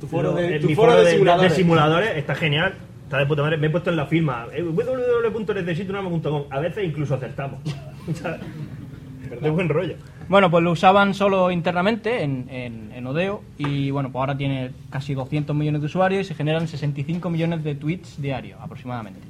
[0.00, 1.50] Tu foro de, en tu mi foro de, simuladores.
[1.52, 2.74] de simuladores está genial.
[3.04, 3.58] Está de puta madre.
[3.58, 4.46] Me he puesto en la firma.
[4.52, 6.44] eh, www.necesitonarme.com.
[6.50, 7.60] A veces incluso acertamos.
[8.10, 8.38] O sea,
[9.40, 9.94] de buen rollo.
[10.28, 14.70] Bueno, pues lo usaban solo internamente en, en, en Odeo y bueno, pues ahora tiene
[14.90, 19.20] casi 200 millones de usuarios y se generan 65 millones de tweets diarios aproximadamente.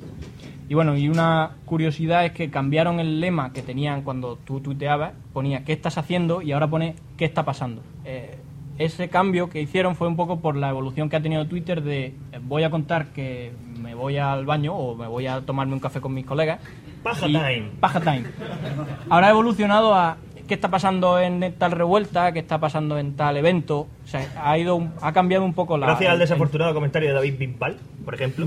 [0.69, 5.13] Y bueno, y una curiosidad es que cambiaron el lema que tenían cuando tú tuiteabas,
[5.33, 6.43] ponía ¿qué estás haciendo?
[6.43, 7.83] y ahora pone ¿qué está pasando?
[8.05, 8.39] Eh,
[8.79, 12.07] ese cambio que hicieron fue un poco por la evolución que ha tenido Twitter de
[12.07, 15.81] eh, voy a contar que me voy al baño o me voy a tomarme un
[15.81, 16.61] café con mis colegas.
[17.03, 17.71] Paja time.
[17.81, 18.25] Paja time.
[19.11, 23.37] Ahora ha evolucionado a qué está pasando en tal revuelta, qué está pasando en tal
[23.37, 23.81] evento.
[24.05, 25.87] O sea, ha ido un- ha cambiado un poco la.
[25.87, 28.47] Gracias al el- desafortunado comentario de David Bimpal, por ejemplo.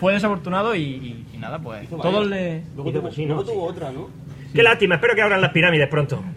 [0.00, 1.84] Fue desafortunado y, y- y nada, pues.
[1.84, 2.62] Hizo Todos le.
[2.76, 3.42] Luego, tuvo, ¿no?
[3.44, 4.08] tuvo otra, ¿no?
[4.54, 6.22] Qué lástima, espero que abran las pirámides pronto.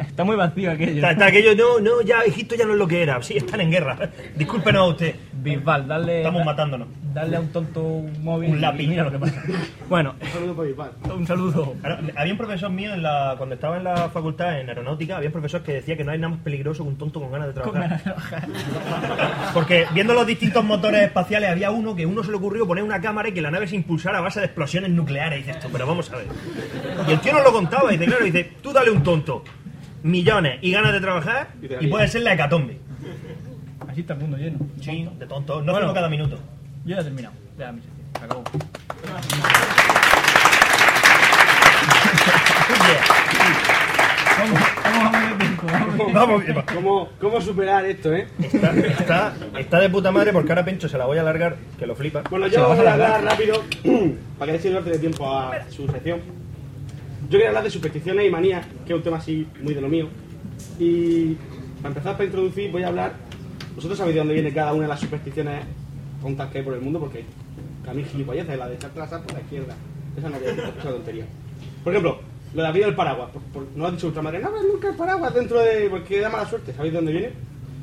[0.00, 0.94] Está muy vacío aquello.
[0.94, 3.20] Está, está aquello, no, no, ya Egipto ya no es lo que era.
[3.22, 3.98] Sí, están en guerra.
[4.36, 5.16] Discúlpenos a usted.
[5.32, 6.18] Bisbal, dale.
[6.18, 6.86] Estamos matándonos.
[7.14, 8.50] Darle a un tonto un móvil.
[8.50, 8.86] Un lápiz.
[8.88, 9.42] Mira lo que pasa.
[9.88, 10.92] Bueno, Un saludo para mi padre.
[11.14, 11.74] un saludo.
[11.82, 15.28] Ahora, Había un profesor mío en la, cuando estaba en la facultad en aeronáutica, había
[15.28, 17.48] un profesor que decía que no hay nada más peligroso que un tonto con ganas
[17.48, 18.00] de trabajar.
[19.54, 23.00] Porque viendo los distintos motores espaciales había uno que uno se le ocurrió poner una
[23.00, 25.40] cámara y que la nave se impulsara a base de explosiones nucleares.
[25.40, 26.26] Y dice esto, pero vamos a ver.
[27.08, 29.42] Y el tío nos lo contaba y dice, claro, dice, tú dale un tonto.
[30.02, 32.78] millones y ganas de trabajar Y y puede ser la hecatombe.
[33.88, 34.58] Así está el mundo lleno.
[34.80, 35.60] Sí, de tonto.
[35.62, 35.92] No bueno.
[35.92, 36.38] cada minuto.
[36.84, 37.34] Yo ya he terminado.
[37.58, 38.06] Ya, mi sección.
[38.18, 38.44] Se acabó.
[44.38, 45.66] ¿Cómo, cómo vamos de tiempo?
[45.66, 46.12] Vamos.
[46.12, 46.42] Vamos,
[46.74, 48.26] ¿Cómo, ¿Cómo superar esto, eh?
[48.42, 51.86] está, está, está de puta madre porque ahora Pencho se la voy a alargar, que
[51.86, 52.22] lo flipa.
[52.28, 53.16] Bueno, Se la yo vas a voy a alargar.
[53.18, 53.62] hablar rápido
[54.38, 56.20] para que el de tiempo a su sección.
[57.24, 59.88] Yo quería hablar de supersticiones y manías, que es un tema así muy de lo
[59.88, 60.08] mío.
[60.78, 61.34] Y
[61.76, 63.12] para empezar, para introducir, voy a hablar.
[63.74, 65.64] Vosotros sabéis de dónde viene cada una de las supersticiones
[66.22, 67.24] tontas que hay por el mundo, porque
[67.86, 69.74] a mí gilipollas es la de echar trasas por la izquierda.
[70.16, 70.42] Esa no es
[70.82, 71.24] una tontería.
[71.84, 72.18] Por ejemplo,
[72.54, 73.30] lo de abrir el paraguas.
[73.30, 75.88] Por- por- no lo ha dicho vuestra madre, no abres nunca el paraguas dentro de.
[75.90, 76.72] porque da mala suerte.
[76.72, 77.30] ¿Sabéis de dónde viene?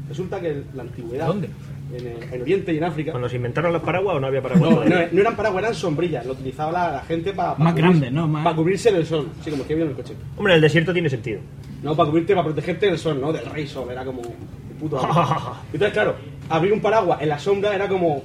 [0.07, 1.27] Resulta que en la antigüedad.
[1.27, 1.49] ¿Dónde?
[1.91, 3.11] En, el- en Oriente y en África.
[3.11, 4.71] Cuando se inventaron los paraguas o no había paraguas.
[4.71, 6.25] No, no, no eran paraguas, eran sombrillas.
[6.25, 7.55] Lo utilizaba la, la gente para.
[7.55, 8.27] Más grandes, ¿no?
[8.27, 9.27] Más- Para cubrirse del sol.
[9.43, 10.13] Sí, como que vio en el coche.
[10.37, 11.39] Hombre, el desierto tiene sentido.
[11.81, 13.33] No, para cubrirte, para protegerte del sol, ¿no?
[13.33, 13.87] Del rey sol.
[13.91, 14.21] Era como.
[14.21, 15.55] el puto amo.
[15.73, 16.15] Entonces, claro,
[16.49, 18.23] abrir un paraguas en la sombra era como.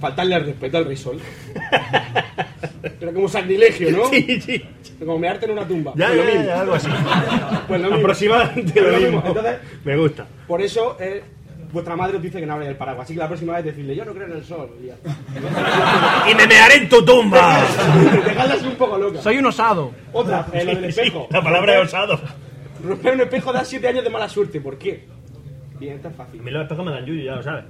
[0.00, 1.18] faltarle al respeto al rey sol.
[3.00, 4.06] Era como sacrilegio, ¿no?
[4.06, 4.62] Sí, sí.
[4.98, 5.92] Como mearte en una tumba.
[5.96, 6.46] Ya, Pues lo ya, mismo.
[6.46, 6.88] ya, algo así.
[7.68, 8.00] Pues lo mismo.
[8.00, 9.16] Aproximadamente Pues lo lo mismo.
[9.16, 9.28] mismo.
[9.28, 10.26] Entonces, Me gusta.
[10.46, 10.96] por eso.
[11.00, 11.22] eh,
[11.72, 13.94] Vuestra madre os dice que no abráis el paraguas, así que la próxima vez decirle,
[13.94, 14.70] yo no creo en el sol.
[14.82, 14.94] y ya.
[16.28, 17.60] ¡Y me mearé en tu tumba!
[18.26, 19.20] Dejadla así un poco loca.
[19.22, 19.92] Soy un osado.
[20.12, 21.28] Otra, eh, lo del Sí, espejo.
[21.30, 22.18] la palabra es osado.
[22.82, 24.60] Romper un espejo da 7 años de mala suerte.
[24.60, 25.04] ¿Por qué?
[25.80, 26.40] Bien, esta es fácil.
[26.40, 27.64] A mí los espejos me dan yuyu, ya lo sabes.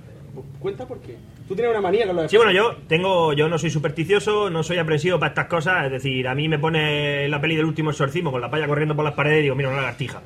[0.61, 1.17] Cuenta por qué.
[1.49, 2.53] Tú tienes una manía con los Sí, espejos.
[2.55, 6.29] bueno, yo tengo, yo no soy supersticioso, no soy aprensivo para estas cosas, es decir,
[6.29, 9.15] a mí me pone la peli del último exorcismo con la palla corriendo por las
[9.15, 10.21] paredes y digo, mira, una lagartija.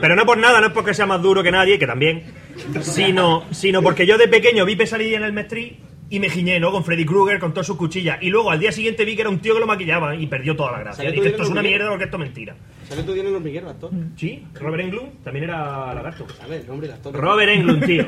[0.00, 2.24] Pero no por nada, no es porque sea más duro que nadie, que también,
[2.80, 5.76] sino, sino porque yo de pequeño vi pesadilla en el Mestrí
[6.10, 6.72] y me giñé, ¿no?
[6.72, 8.18] Con Freddy Krueger, con todas sus cuchillas.
[8.22, 10.56] Y luego al día siguiente vi que era un tío que lo maquillaba y perdió
[10.56, 11.04] toda la gracia.
[11.04, 12.56] ¿Sale Dije, todo esto es una mierda porque esto es mentira.
[12.88, 13.90] Sale día en el hormiguero, actor.
[14.16, 16.26] Sí, Robert Englund también era lagarto.
[16.42, 17.14] A ver, el nombre de actor.
[17.14, 18.06] Robert Englund, tío.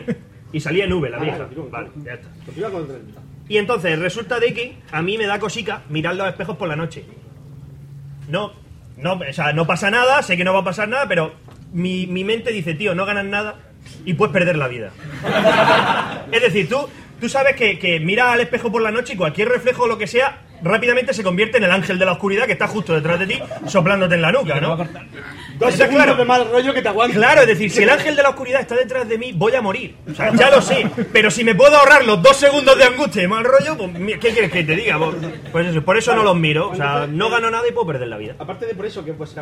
[0.52, 1.48] Y salía en V, la Ah, vieja.
[1.70, 2.28] vale, ya está.
[2.44, 3.02] Continúa con el tren.
[3.48, 6.76] Y entonces resulta de que a mí me da cosica mirar los espejos por la
[6.76, 7.04] noche.
[8.28, 8.52] No,
[8.96, 11.32] no, o sea, no pasa nada, sé que no va a pasar nada, pero
[11.72, 13.56] mi, mi mente dice, tío, no ganas nada
[14.04, 14.92] y puedes perder la vida.
[16.32, 16.88] es decir, tú,
[17.20, 19.98] tú sabes que, que miras al espejo por la noche y cualquier reflejo o lo
[19.98, 23.18] que sea rápidamente se convierte en el ángel de la oscuridad que está justo detrás
[23.18, 24.76] de ti soplándote en la nuca, ¿no?
[24.76, 27.18] Dos segundos claro, de mal rollo que te aguantan.
[27.18, 29.60] Claro, es decir, si el ángel de la oscuridad está detrás de mí, voy a
[29.60, 29.94] morir.
[30.10, 30.88] O sea, ya lo sé.
[31.12, 34.30] Pero si me puedo ahorrar los dos segundos de angustia y mal rollo, pues, ¿qué
[34.30, 34.98] quieres que te diga?
[34.98, 35.16] Pues,
[35.52, 36.70] pues eso, por eso no los miro.
[36.70, 38.36] O sea, no gano nada y puedo perder la vida.
[38.38, 39.34] Aparte de por eso, que pues.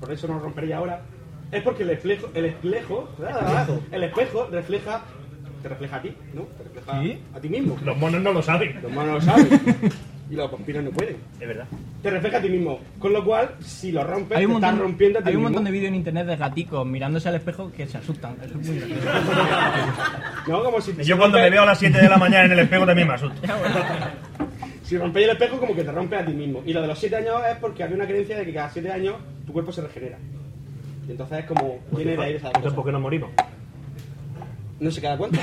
[0.00, 1.02] Por eso no rompería ahora.
[1.50, 2.30] Es porque el espejo.
[2.34, 3.08] El espejo.
[3.90, 5.02] El espejo refleja.
[5.62, 6.42] Te refleja a ti, ¿no?
[6.42, 7.18] Te refleja ¿Sí?
[7.34, 7.78] a ti mismo.
[7.82, 8.80] Los monos no lo saben.
[8.82, 9.60] Los manos lo saben.
[10.30, 11.16] Y los vampiros no pueden.
[11.38, 11.66] Es verdad.
[12.02, 12.80] Te refleja a ti mismo.
[12.98, 15.34] Con lo cual, si lo rompes, Hay un, te estás montón, rompiendo a ti hay
[15.36, 15.48] un mismo.
[15.50, 18.36] montón de vídeos en internet de gaticos mirándose al espejo que se asustan.
[18.42, 19.02] Eso es muy gracioso.
[20.48, 20.92] No, como si.
[21.04, 23.14] Yo cuando me veo a las 7 de la mañana en el espejo también me
[23.14, 23.40] asusto.
[24.82, 26.62] Si rompéis el espejo, como que te rompe a ti mismo.
[26.66, 28.92] Y lo de los 7 años es porque había una creencia de que cada 7
[28.92, 29.14] años
[29.46, 30.18] tu cuerpo se regenera.
[31.08, 31.78] Y entonces es como.
[31.92, 32.76] Viene de ahí esa Entonces, cosa.
[32.76, 33.30] ¿por qué nos morimos?
[34.80, 35.40] No sé cada cuánto.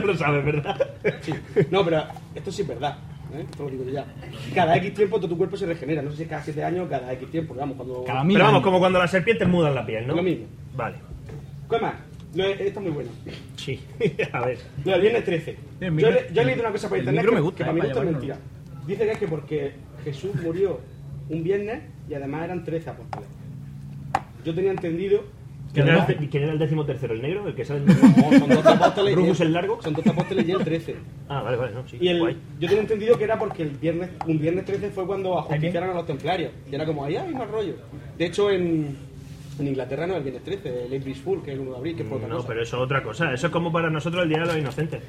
[0.00, 0.88] no lo sabes, ¿verdad?
[1.20, 1.32] Sí.
[1.70, 2.02] No, pero
[2.34, 2.96] esto sí es verdad.
[3.34, 3.46] ¿Eh?
[3.50, 4.06] Esto lo digo yo ya.
[4.54, 6.02] Cada X tiempo todo tu cuerpo se regenera.
[6.02, 7.54] No sé si es cada 7 años o cada X tiempo.
[7.54, 8.04] Vamos, cuando.
[8.04, 8.64] Cada mil Pero vamos, años.
[8.64, 10.14] como cuando las serpientes mudan la piel, ¿no?
[10.16, 10.46] Lo mismo.
[10.76, 10.96] Vale.
[11.70, 11.94] ¿Qué más?
[12.34, 13.10] Esto es muy bueno.
[13.56, 13.80] Sí.
[14.32, 14.58] a ver.
[14.84, 15.50] Lo del viernes 13.
[15.80, 17.42] El Yo, micro- le- yo he leído una cosa por el internet micro que, me
[17.42, 18.38] gusta, que eh, para mí esto es mentira.
[18.86, 19.72] Dice que es que porque
[20.04, 20.80] Jesús murió
[21.28, 23.28] un viernes y además eran 13 apóstoles.
[24.44, 25.22] Yo tenía entendido
[25.72, 27.14] ¿Quién era, el, quién era el décimo tercero?
[27.14, 27.48] ¿El negro?
[27.48, 27.86] ¿El que sale en...
[27.86, 29.12] No, son 12 apóstoles.
[29.12, 29.80] y ¿Rufus él- el largo?
[29.82, 30.96] Son 12 apóstoles y el 13.
[31.30, 31.96] Ah, vale, vale, no, sí.
[32.00, 32.36] Y el, guay.
[32.60, 35.94] yo tenía entendido que era porque el viernes, un viernes 13 fue cuando ajusticiaron a
[35.94, 36.52] los templarios.
[36.70, 37.74] Y era como, ahí hay más rollo.
[38.18, 38.96] De hecho, en,
[39.58, 41.76] en Inglaterra no es el viernes 13, el April Fool, que es el 1 de
[41.78, 42.48] abril, que es por otra No, cosa.
[42.48, 43.32] pero eso es otra cosa.
[43.32, 45.02] Eso es como para nosotros el Día de los Inocentes.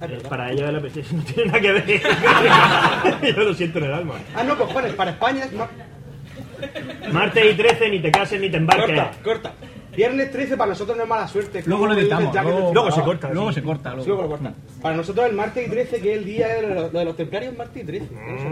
[0.00, 0.28] Ah, verdad.
[0.28, 0.72] Para ellos
[1.12, 1.84] no tiene nada que ver.
[3.36, 4.14] Yo lo siento en el alma.
[4.34, 5.68] Ah, no, cojones, para España es más...
[7.12, 8.86] Martes y 13, ni te cases ni te embarques.
[8.86, 9.52] Corta, corta.
[9.96, 11.62] Viernes 13 para nosotros no es mala suerte.
[11.66, 12.32] Luego lo editamos.
[12.32, 13.30] Luego, Luego se corta.
[13.32, 13.54] Luego sí.
[13.56, 13.90] se corta.
[13.94, 14.22] Luego Luego.
[14.22, 14.54] lo cortan.
[14.80, 17.56] Para nosotros el martes y 13, que es el día de los, de los templarios,
[17.56, 18.06] martes y 13.
[18.14, 18.46] No sé.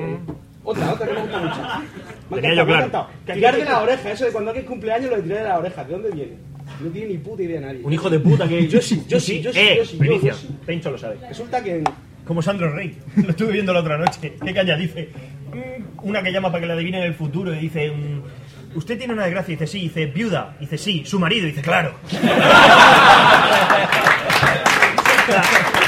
[0.65, 1.57] Otra, otra que me gusta mucho.
[2.31, 3.39] Me ha Tenía encantado, yo claro.
[3.39, 5.87] Tirar de las orejas, eso de cuando alguien cumpleaños lo de tirar de las orejas.
[5.87, 6.33] ¿De dónde viene?
[6.81, 7.81] No tiene ni puta idea nadie.
[7.85, 8.67] Un hijo de puta que.
[8.67, 10.33] Yo sí, yo sí, yo sí, Eh, yo sí, yo- primicia.
[10.33, 10.49] yo sí.
[10.67, 11.19] Pencho lo sabe.
[11.29, 11.85] Resulta que
[12.27, 12.99] Como Sandro Rey.
[13.17, 14.37] Lo estuve viendo la otra noche.
[14.45, 15.11] ¿Qué caña dice?
[15.53, 17.91] Mm, Una que llama para que le adivinen el futuro y dice.
[17.91, 19.53] mm, ¿Usted tiene una desgracia?
[19.53, 19.81] Dice sí.
[19.83, 20.57] Dice viuda.
[20.61, 21.05] Dice sí.
[21.07, 21.47] Su marido.
[21.47, 21.95] Dice claro.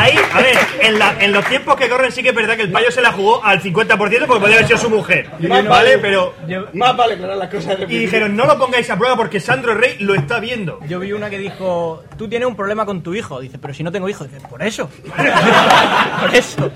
[0.00, 2.62] Ahí, a ver, en, la- en los tiempos que corren sí que es verdad que
[2.62, 5.28] el payo se la jugó al 50% porque podía haber sido su mujer.
[5.48, 5.98] ¿Vale?
[5.98, 6.34] Pero.
[6.72, 9.74] Más vale aclarar las cosas de Y dijeron, no lo pongáis a prueba porque Sandro
[9.74, 10.80] Rey lo está viendo.
[10.88, 13.40] Yo vi una que dijo, tú tienes un problema con tu hijo.
[13.40, 14.24] Dice, pero si no tengo hijo.
[14.24, 14.88] Dice, por eso.
[16.20, 16.70] por eso.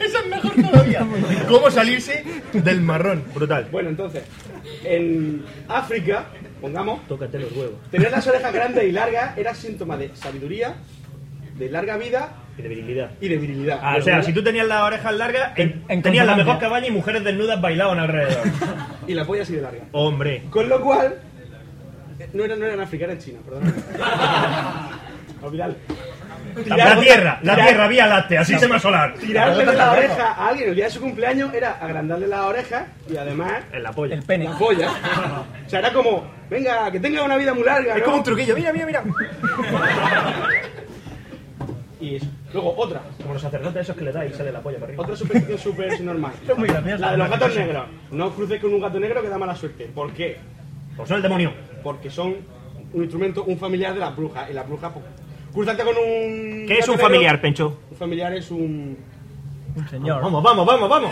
[0.00, 1.06] Eso es mejor todavía.
[1.48, 3.24] ¿Cómo salirse del marrón?
[3.34, 3.68] Brutal.
[3.70, 4.24] Bueno, entonces,
[4.84, 6.26] en África,
[6.60, 7.76] pongamos, Tócate los huevos.
[7.90, 10.74] tener las orejas grandes y largas era síntoma de sabiduría,
[11.54, 13.10] de larga vida Y de virilidad.
[13.20, 13.78] y de virilidad.
[13.82, 16.86] Ah, o sea, si tú tenías las orejas largas, en- en tenías la mejor cabaña
[16.86, 18.42] y mujeres desnudas bailaban alrededor.
[19.06, 19.84] Y la polla así de larga.
[19.92, 20.42] Hombre.
[20.50, 21.14] Con lo cual,
[22.18, 23.72] eh, no era, no era en África, era en China, perdón.
[25.42, 25.76] Olvidadlo.
[26.64, 29.12] La tierra, la tirar- tierra, vía láctea, sistema solar.
[29.20, 32.86] Tirarle de la oreja a alguien el día de su cumpleaños era agrandarle la oreja
[33.10, 34.14] y además En la polla.
[34.14, 34.44] El pene.
[34.46, 34.88] la polla.
[35.66, 37.92] O sea, era como, venga, que tenga una vida muy larga.
[37.94, 38.04] Es ¿no?
[38.06, 39.02] como un truquillo, mira, mira, mira.
[42.00, 42.26] Y eso.
[42.52, 43.02] Luego, otra.
[43.20, 45.02] Como los sacerdotes esos que le da y sale la polla para arriba.
[45.02, 46.32] Otra superstición súper normal.
[46.48, 46.98] Es muy gracioso.
[47.02, 47.84] La de los gatos negros.
[48.12, 49.86] No cruces con un gato negro que da mala suerte.
[49.94, 50.38] ¿Por qué?
[50.96, 51.52] Pues son el demonio.
[51.82, 52.36] Porque son
[52.92, 54.48] un instrumento, un familiar de las brujas.
[54.50, 55.04] Y las brujas, pues,
[55.52, 56.64] cruzarte con un.
[56.66, 57.78] ¿Qué es un negro- familiar, Pencho?
[57.90, 58.96] Un familiar es un.
[59.74, 60.22] Un señor.
[60.22, 61.10] Vamos, vamos, vamos, vamos.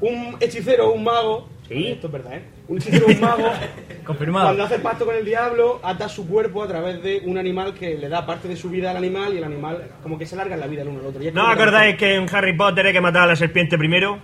[0.00, 1.48] Un hechicero, un mago.
[1.68, 1.88] Sí.
[1.88, 2.42] Esto es verdad, ¿eh?
[2.68, 3.50] Un hechicero, un mago.
[4.04, 4.46] Confirmado.
[4.46, 7.96] Cuando hace pacto con el diablo, ata su cuerpo a través de un animal que
[7.98, 10.54] le da parte de su vida al animal y el animal, como que se larga
[10.54, 11.22] en la vida el uno al otro.
[11.22, 13.76] Y es ¿No que- acordáis que en Harry Potter hay que matar a la serpiente
[13.76, 14.18] primero?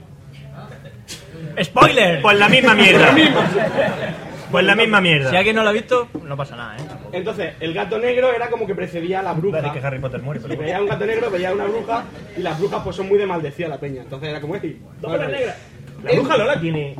[1.62, 2.22] ¡Spoiler!
[2.22, 3.14] Pues la misma mierda.
[4.50, 5.30] Pues la misma mierda.
[5.30, 6.80] Si alguien no lo ha visto, no pasa nada, ¿eh?
[7.10, 9.60] Entonces, el gato negro era como que precedía a la bruja.
[9.60, 12.04] Vale, que Harry Potter muere, pero veía un gato negro, veía una bruja
[12.36, 14.02] y las brujas pues son muy de maldecida la peña.
[14.02, 15.56] Entonces era como decir, Dos negras.
[16.04, 16.94] La bruja Lola tiene.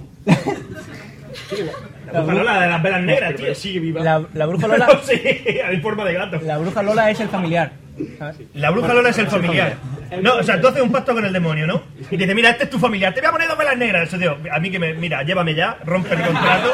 [2.12, 3.54] La bruja Lola de las velas negras, tío.
[3.54, 4.02] sigue viva.
[4.02, 4.88] La, la bruja Lola...
[5.04, 5.20] sí,
[5.64, 6.40] hay forma de gato.
[6.42, 7.72] La bruja Lola es el familiar.
[8.18, 8.36] ¿sabes?
[8.54, 9.76] La bruja Lola es el familiar.
[10.22, 11.82] No, o sea, tú haces un pacto con el demonio, ¿no?
[12.00, 14.08] Y te dice, mira, este es tu familiar, te voy a poner dos velas negras.
[14.08, 16.70] Eso, tío, a mí que me, mira, llévame ya, rompe el contrato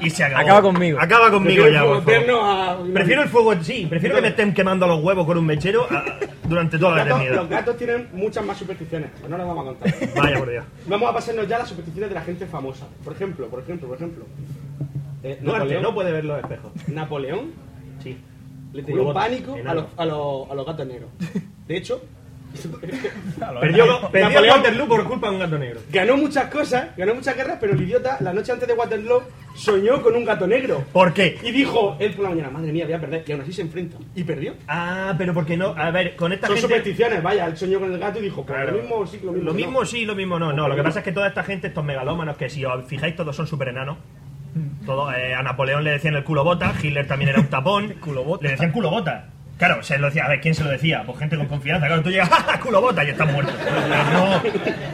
[0.00, 0.40] y se acabó.
[0.42, 0.98] Acaba conmigo.
[1.00, 2.30] Acaba conmigo ya, por favor.
[2.42, 5.86] a- Prefiero el fuego, sí, prefiero que me estén quemando los huevos con un mechero
[5.90, 6.04] a-
[6.44, 7.34] durante toda la eternidad.
[7.36, 9.94] los gatos tienen muchas más supersticiones, pero no las vamos a contar.
[10.16, 10.64] Vaya por Dios.
[10.86, 12.86] Vamos a pasarnos ya a las supersticiones de la gente famosa.
[13.04, 14.24] Por ejemplo, por ejemplo, por ejemplo.
[15.22, 16.72] eh, Napoleón, no puede ver los espejos.
[16.88, 17.52] Napoleón
[18.02, 18.16] Sí.
[18.72, 21.10] le tenía pánico a los, a, los, a los gatos negros.
[21.68, 22.02] De hecho,
[23.60, 25.80] Perdió, perdió Napoleón- Waterloo por culpa de un gato negro.
[25.90, 29.22] ganó muchas cosas, ganó muchas guerras, pero el idiota, la noche antes de Waterloo,
[29.54, 30.84] soñó con un gato negro.
[30.92, 31.38] ¿Por qué?
[31.42, 33.24] Y dijo él por la mañana, madre mía, voy a perder.
[33.26, 33.96] Y aún así se enfrenta.
[34.14, 34.54] Y perdió.
[34.68, 35.74] Ah, pero porque no.
[35.76, 36.68] A ver, con esta Son gente.
[36.68, 38.72] supersticiones, vaya, él soñó con el gato y dijo, pues Claro.
[38.72, 39.44] lo mismo sí, lo mismo.
[39.46, 39.56] Lo no.
[39.56, 40.52] mismo sí, lo mismo no.
[40.52, 43.14] No, lo que pasa es que toda esta gente, estos megalómanos, que si os fijáis,
[43.16, 43.98] todos son super enanos.
[44.84, 47.94] Todo, eh, a Napoleón le decían el culo bota, Hitler también era un tapón.
[48.00, 48.42] Culobota.
[48.44, 49.28] Le decían culo bota.
[49.60, 51.02] Claro, se lo decía, a ver, ¿quién se lo decía?
[51.04, 51.86] Pues gente con confianza.
[51.86, 53.04] Claro, tú llegas, ¡ja, ja, culo bota!
[53.04, 53.52] y estás muerto.
[54.12, 54.42] No,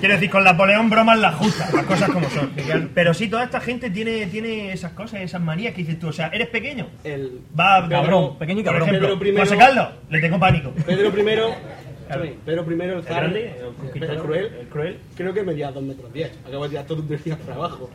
[0.01, 2.51] quiero decir, con Napoleón bromas las justas, las cosas como son.
[2.93, 6.09] Pero sí, toda esta gente tiene, tiene esas cosas, esas manías que dices tú.
[6.09, 6.89] O sea, ¿eres pequeño?
[7.05, 8.89] El Va, Cabrón, pequeño y Por cabrón.
[8.89, 10.73] ejemplo, Pedro primero- José Carlos, le tengo pánico.
[10.85, 13.55] Pedro I, Pedro I, el El zar, grande,
[13.95, 14.99] el el cruel, el cruel.
[15.17, 16.31] creo que medía 2 metros 10.
[16.47, 17.89] Acabo de tirar todo un días para abajo.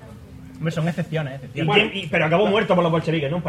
[0.56, 1.68] Hombre, son excepciones, ¿Y excepciones.
[1.68, 1.90] Bueno.
[1.92, 3.42] quién- y- pero acabó muerto por los bolcheviques, ¿no?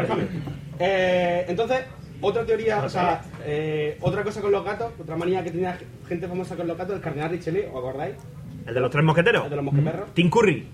[0.79, 1.81] Eh, entonces,
[2.23, 6.27] otra teoría, o sea, eh, otra cosa con los gatos, otra manía que tenía gente
[6.27, 8.15] famosa con los gatos, el cardenal Richelieu, ¿os acordáis?
[8.65, 9.43] ¿El de los tres mosqueteros?
[9.43, 10.13] El de los mosqueperros.
[10.13, 10.67] Tim Curry.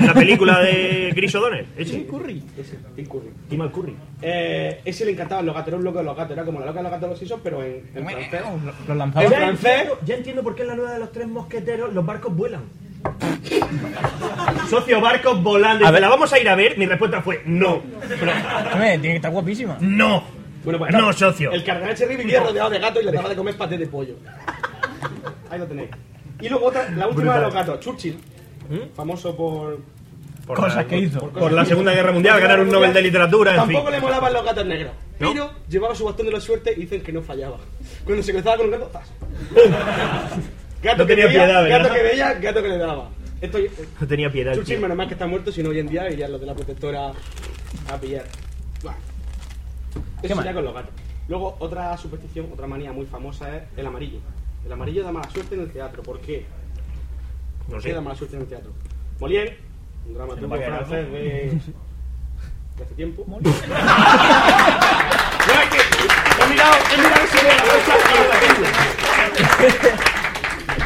[0.00, 1.66] En la película de Chris O'Donnell.
[1.76, 1.98] Ese.
[1.98, 2.42] Tim Curry.
[2.58, 3.30] Ese, Tim Curry.
[3.48, 3.96] Tim al Curry.
[4.22, 6.66] Eh, ese le encantaban los gatos, era un loco de los gatos, era como la
[6.66, 8.40] loca de los gatos de los Simpsons, pero en, en francés.
[8.88, 9.24] Los lanzaba.
[9.24, 9.70] En Ya francés.
[9.72, 12.62] entiendo, ya entiendo por qué en la nueva de los tres mosqueteros los barcos vuelan.
[14.68, 15.86] Socio, barcos volando.
[15.86, 16.00] A ver.
[16.00, 16.76] ¿La vamos a ir a ver?
[16.78, 17.74] Mi respuesta fue no.
[18.72, 19.76] Hombre, tiene que estar guapísima.
[19.80, 20.24] No.
[20.66, 21.50] Bueno, pues, no, socio.
[21.52, 24.16] El cardenal Cherry vivía rodeado de gatos y le daba de comer paté de pollo.
[25.50, 25.88] Ahí lo tenéis.
[26.40, 28.18] Y luego otra, la última de los gatos, Churchill,
[28.94, 29.78] famoso por...
[30.46, 31.18] Por Cosas la- que hizo.
[31.20, 33.92] por Por la Segunda Guerra Mundial, ganar un Nobel de Literatura, en Tampoco fin.
[33.94, 34.92] le molaban los gatos negros.
[35.18, 35.32] ¿No?
[35.32, 37.56] Pero llevaba su bastón de la suerte y dicen que no fallaba.
[38.04, 39.08] Cuando se cruzaba con un gato, ¡zas!
[40.82, 41.82] Gato No que tenía veía, piedad, ¿verdad?
[41.82, 43.10] gato que veía, gato que le daba.
[43.40, 43.58] Esto,
[44.00, 44.52] No tenía piedad.
[44.58, 44.80] tío.
[44.80, 47.12] menos mal que está muerto, si no hoy en día irían los de la protectora
[47.90, 48.24] a pillar.
[49.96, 50.44] Bueno, ¿Qué eso más?
[50.44, 50.90] ya con los gatos.
[51.28, 54.18] Luego, otra superstición, otra manía muy famosa es el amarillo.
[54.64, 56.02] El amarillo da mala suerte en el teatro.
[56.02, 56.46] ¿Por qué?
[57.66, 57.94] No ¿Por qué sé.
[57.94, 58.72] da mala suerte en el teatro?
[59.20, 59.56] Molière,
[60.06, 61.14] un dramaturgo era, francés ¿no?
[61.14, 61.20] de,
[62.76, 63.24] de hace tiempo.
[63.26, 63.48] No, que
[66.44, 67.94] he mirado, he mirado la bolsa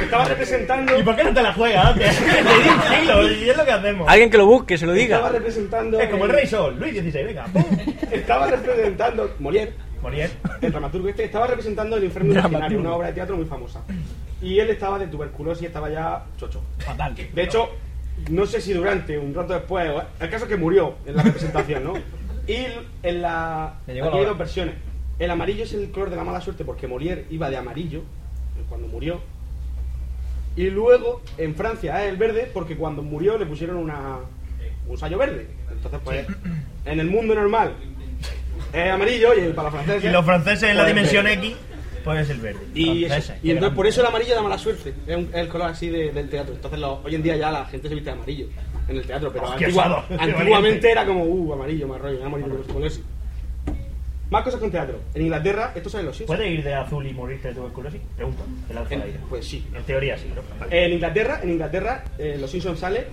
[0.02, 0.98] Estaba representando...
[0.98, 2.18] ¿Y por qué no te la juegas antes?
[2.18, 4.08] Te di un kilo y es lo que hacemos.
[4.08, 5.38] Alguien que lo busque, se lo Estaba diga.
[5.38, 6.00] representando...
[6.00, 7.44] Es como el Rey Sol, Luis XVI, venga.
[7.46, 7.64] pum.
[8.10, 10.30] Estaba representando Molière, Molière.
[10.60, 13.82] el dramaturgo este, estaba representando el Infierno Imaginario, una obra de teatro muy famosa.
[14.42, 16.62] Y él estaba de tuberculosis y estaba ya chocho.
[16.78, 17.14] Fatal.
[17.14, 17.68] De hecho,
[18.30, 21.84] no sé si durante, un rato después, el caso es que murió en la representación,
[21.84, 21.94] ¿no?
[22.46, 22.66] Y
[23.02, 23.74] en la...
[23.86, 24.74] Aquí hay dos versiones.
[25.18, 28.02] El amarillo es el color de la mala suerte porque Molière iba de amarillo
[28.68, 29.20] cuando murió.
[30.56, 34.18] Y luego en Francia es el verde porque cuando murió le pusieron una,
[34.88, 35.46] un sallo verde.
[35.70, 36.26] Entonces, pues,
[36.84, 37.74] en el mundo normal
[38.72, 40.04] es amarillo y para los franceses.
[40.10, 41.26] Y los franceses en la pues, dimensión.
[41.26, 41.56] X,
[42.04, 42.60] pues es el verde.
[42.74, 44.92] Y, eso- y entonces por eso el amarillo da mala suerte.
[45.06, 46.54] Es, un- es el color así de- del teatro.
[46.54, 48.46] Entonces lo- hoy en día ya la gente se viste de amarillo
[48.88, 49.32] en el teatro.
[49.32, 53.02] Pero Hostia, antigua- antiguamente era como, uh, amarillo, rollo, amarillo, tuberculosis.
[54.30, 55.00] Más cosas con teatro.
[55.12, 56.38] En Inglaterra, esto sale en los Simpsons.
[56.38, 58.00] ¿Puede ir de azul y morirte de tuberculosis?
[58.16, 58.42] Pregunta.
[58.68, 59.66] Te lanzo al En- pues sí.
[59.74, 60.42] En teoría sí, ¿no?
[60.60, 60.84] Vale.
[60.86, 63.06] En Inglaterra, en Inglaterra, eh, los Simpsons sale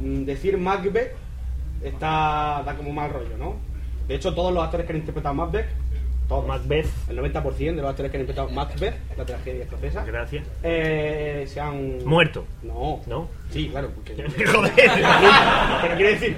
[0.00, 1.12] mm, decir Macbeth
[1.82, 3.56] está da como mal rollo, ¿no?
[4.08, 5.66] De hecho, todos los actores que han interpretado Macbeth,
[6.28, 6.86] todos, Macbeth.
[7.08, 10.46] el 90% de los actores que han interpretado Macbeth, la tragedia escocesa, Gracias.
[10.62, 12.44] eh, se han Muerto.
[12.62, 13.00] No.
[13.06, 13.28] ¿No?
[13.50, 14.14] Sí, claro, porque.
[14.46, 14.72] Joder.
[15.82, 16.36] Pero quiere decir,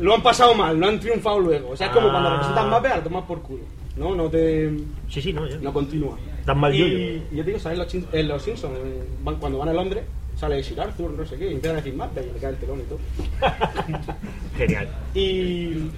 [0.00, 1.70] lo han pasado mal, no han triunfado luego.
[1.70, 2.12] O sea, es como Ah.
[2.12, 3.62] cuando representan Macbeth, a lo tomas por culo.
[3.96, 4.70] No, no te.
[5.08, 5.56] Sí, sí, no, ya.
[5.56, 6.18] No continúa.
[6.44, 6.98] Dan mal y, yuyo.
[7.32, 7.78] y yo te digo, ¿sabes?
[7.78, 10.04] Los, en los Simpsons, eh, van- cuando van a Londres,
[10.36, 12.56] sale Sir Arthur, no sé qué, y empiezan a decir Macbeth y le cae el
[12.56, 12.98] telón y todo.
[14.56, 14.88] Genial.
[15.14, 15.90] Y.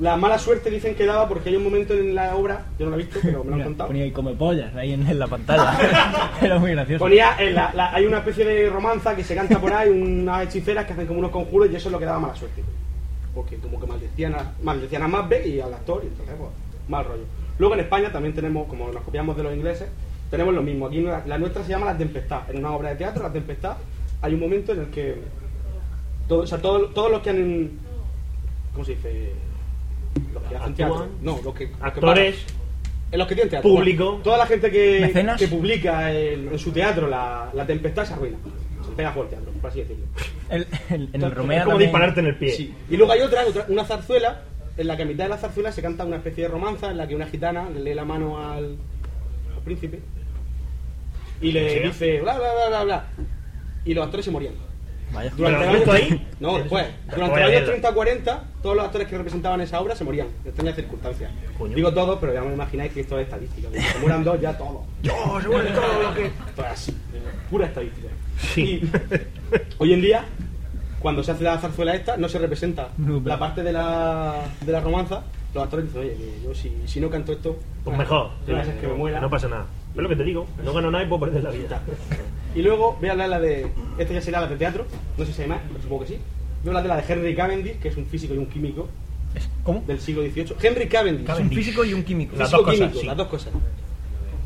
[0.00, 2.90] La mala suerte dicen que daba porque hay un momento en la obra, yo no
[2.92, 3.88] lo he visto, pero me lo han contado.
[3.88, 5.76] Ponía ahí come pollas ahí en, en la pantalla.
[6.42, 7.04] Era muy gracioso.
[7.04, 10.44] Ponía, en la- la- hay una especie de romanza que se canta por ahí, unas
[10.46, 12.62] hechiceras que hacen como unos conjuros y eso es lo que daba mala suerte.
[13.34, 16.50] Porque como que maldecían a, maldecían a Macbeth y al actor, y entonces, pues,
[16.88, 17.24] mal rollo.
[17.58, 19.88] Luego en España también tenemos, como nos copiamos de los ingleses,
[20.30, 20.86] tenemos lo mismo.
[20.86, 22.48] Aquí la, la nuestra se llama La Tempestad.
[22.50, 23.76] En una obra de teatro, La Tempestad,
[24.22, 25.16] hay un momento en el que
[26.28, 27.70] todo, o sea, todo- todos los que han...
[28.72, 29.32] ¿Cómo se dice?
[30.34, 31.08] Los que hacen teatro.
[31.22, 31.64] No, los que...
[31.66, 32.36] los que Actores.
[33.10, 33.70] En los que tienen teatro.
[33.70, 34.04] Público.
[34.06, 38.12] Bueno, toda la gente que, que publica en, en su teatro la, la tempestad se
[38.12, 38.36] arruina.
[38.84, 40.04] Se pega por el teatro, por así decirlo.
[40.50, 42.52] El- el- en el Romea Es como también- dispararte en el pie.
[42.52, 42.74] Sí.
[42.90, 44.42] Y luego hay otra, otra, una zarzuela,
[44.76, 46.96] en la que a mitad de la zarzuela se canta una especie de romanza en
[46.98, 48.76] la que una gitana le lee la mano al,
[49.56, 50.00] al príncipe
[51.40, 53.04] y le dice bla bla bla bla bla.
[53.84, 54.54] Y los actores se morían.
[55.12, 55.30] Vaya.
[55.36, 56.20] Durante.
[56.40, 56.86] No, después.
[57.06, 57.66] Durante los años mierda.
[57.66, 60.26] 30 40, todos los actores que representaban esa obra se morían.
[60.42, 61.30] En extrañas circunstancias.
[61.56, 61.74] Coño.
[61.74, 63.70] Digo todos, pero ya me imagináis que esto es estadística.
[63.70, 64.82] Que se mueran dos, ya todos.
[65.02, 66.26] Yo, se mueren todos los que.
[66.26, 66.96] Esto es así.
[67.50, 68.08] Pura estadística.
[68.38, 68.62] Sí.
[68.62, 68.90] Y
[69.78, 70.24] hoy en día,
[71.00, 74.34] cuando se hace la zarzuela esta, no se representa No, pero- la parte de la,
[74.60, 75.22] de la romanza.
[75.54, 77.58] Los actores dicen, oye, yo si, si no canto esto.
[77.82, 78.30] Pues mejor.
[78.46, 79.18] a ser que me muera.
[79.20, 79.64] No pasa nada.
[79.98, 80.46] Es lo que te digo.
[80.64, 81.82] No gano nada y puedo perder la vida.
[82.54, 83.66] Y luego voy a hablar la de.
[83.98, 86.18] Esta ya será la de teatro, no sé si hay más, pero supongo que sí.
[86.62, 88.88] Voy a hablar de la de Henry Cavendish, que es un físico y un químico
[89.64, 89.82] ¿Cómo?
[89.86, 90.54] del siglo XVIII.
[90.62, 91.28] Henry Cavendish.
[91.28, 92.36] Es un físico y un químico.
[92.36, 93.06] Las dos cosas, químico, sí.
[93.06, 93.52] las dos cosas.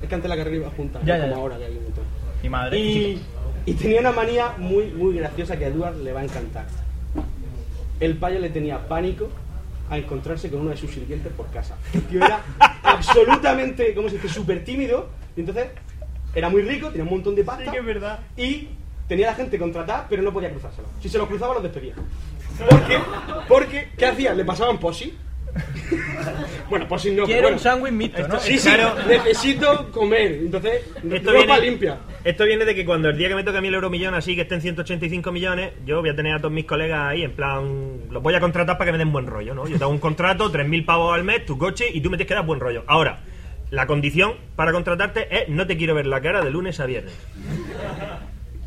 [0.03, 1.43] Es que antes la carrera iba junta, Ya, no ya, como ya.
[1.43, 2.05] ahora que hay un montón.
[2.43, 2.79] Mi madre.
[2.79, 3.23] Y,
[3.67, 6.67] y tenía una manía muy, muy graciosa que a Edward le va a encantar.
[8.01, 9.29] El payo le tenía pánico
[9.91, 11.77] a encontrarse con uno de sus sirvientes por casa.
[11.93, 12.41] El tío era
[12.83, 15.09] absolutamente, ¿cómo se dice?, súper tímido.
[15.37, 15.67] Y entonces
[16.35, 17.65] era muy rico, tenía un montón de pasta.
[17.65, 18.21] Sí que es verdad.
[18.37, 18.69] Y
[19.09, 20.89] tenía la gente contratada, pero no podía cruzárselo.
[21.01, 21.95] Si se los cruzaba, los despedía.
[22.69, 22.99] Porque,
[23.49, 24.35] porque ¿qué hacía?
[24.35, 25.15] Le pasaban posi.
[26.71, 27.25] bueno, posi no.
[27.25, 27.57] Quiero bueno.
[27.57, 28.39] un sándwich mixto, ¿no?
[28.41, 28.95] Sí, sí, Claro.
[29.07, 30.33] necesito comer.
[30.35, 31.99] Entonces, Esto ropa viene, limpia.
[32.25, 34.35] esto viene de que cuando el día que me toque a mí el euromillón así,
[34.35, 38.01] que estén 185 millones, yo voy a tener a todos mis colegas ahí, en plan,
[38.11, 39.67] los voy a contratar para que me den buen rollo, ¿no?
[39.67, 42.29] Yo te hago un contrato, 3.000 pavos al mes, tu coche, y tú me tienes
[42.29, 42.85] que dar buen rollo.
[42.87, 43.21] Ahora,
[43.73, 47.15] la condición para contratarte es no te quiero ver la cara de lunes a viernes.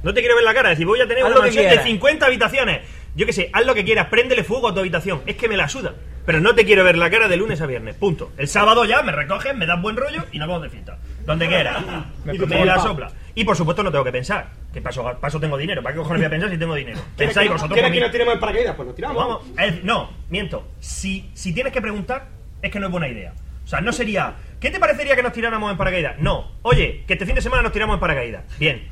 [0.01, 1.69] No te quiero ver la cara, es decir, voy a tener Haz una mansión de
[1.69, 1.85] quieras.
[1.85, 2.81] 50 habitaciones.
[3.15, 5.21] Yo qué sé, haz lo que quieras, préndele fuego a tu habitación.
[5.27, 5.93] Es que me la suda.
[6.25, 7.95] Pero no te quiero ver la cara de lunes a viernes.
[7.95, 8.31] Punto.
[8.35, 10.97] El sábado ya me recoges, me das buen rollo y nos vamos de fiesta.
[11.23, 11.83] Donde quieras.
[12.23, 13.11] Me, la sopla.
[13.35, 14.49] Y por supuesto no tengo que pensar.
[14.73, 15.83] Que paso, paso tengo dinero.
[15.83, 16.97] ¿Para qué cojones voy a pensar si tengo dinero?
[17.15, 18.75] ¿Quieres Pensáis vosotros ¿quieres que nos tiremos paracaídas?
[18.75, 19.17] Pues nos tiramos.
[19.17, 20.67] Vamos, es- no, miento.
[20.79, 22.27] Si, si tienes que preguntar,
[22.63, 23.33] es que no es buena idea.
[23.63, 26.19] O sea, no sería, ¿qué te parecería que nos tiráramos en paracaídas?
[26.19, 26.51] No.
[26.61, 28.43] Oye, que este fin de semana nos tiramos en paracaídas.
[28.57, 28.83] Bien.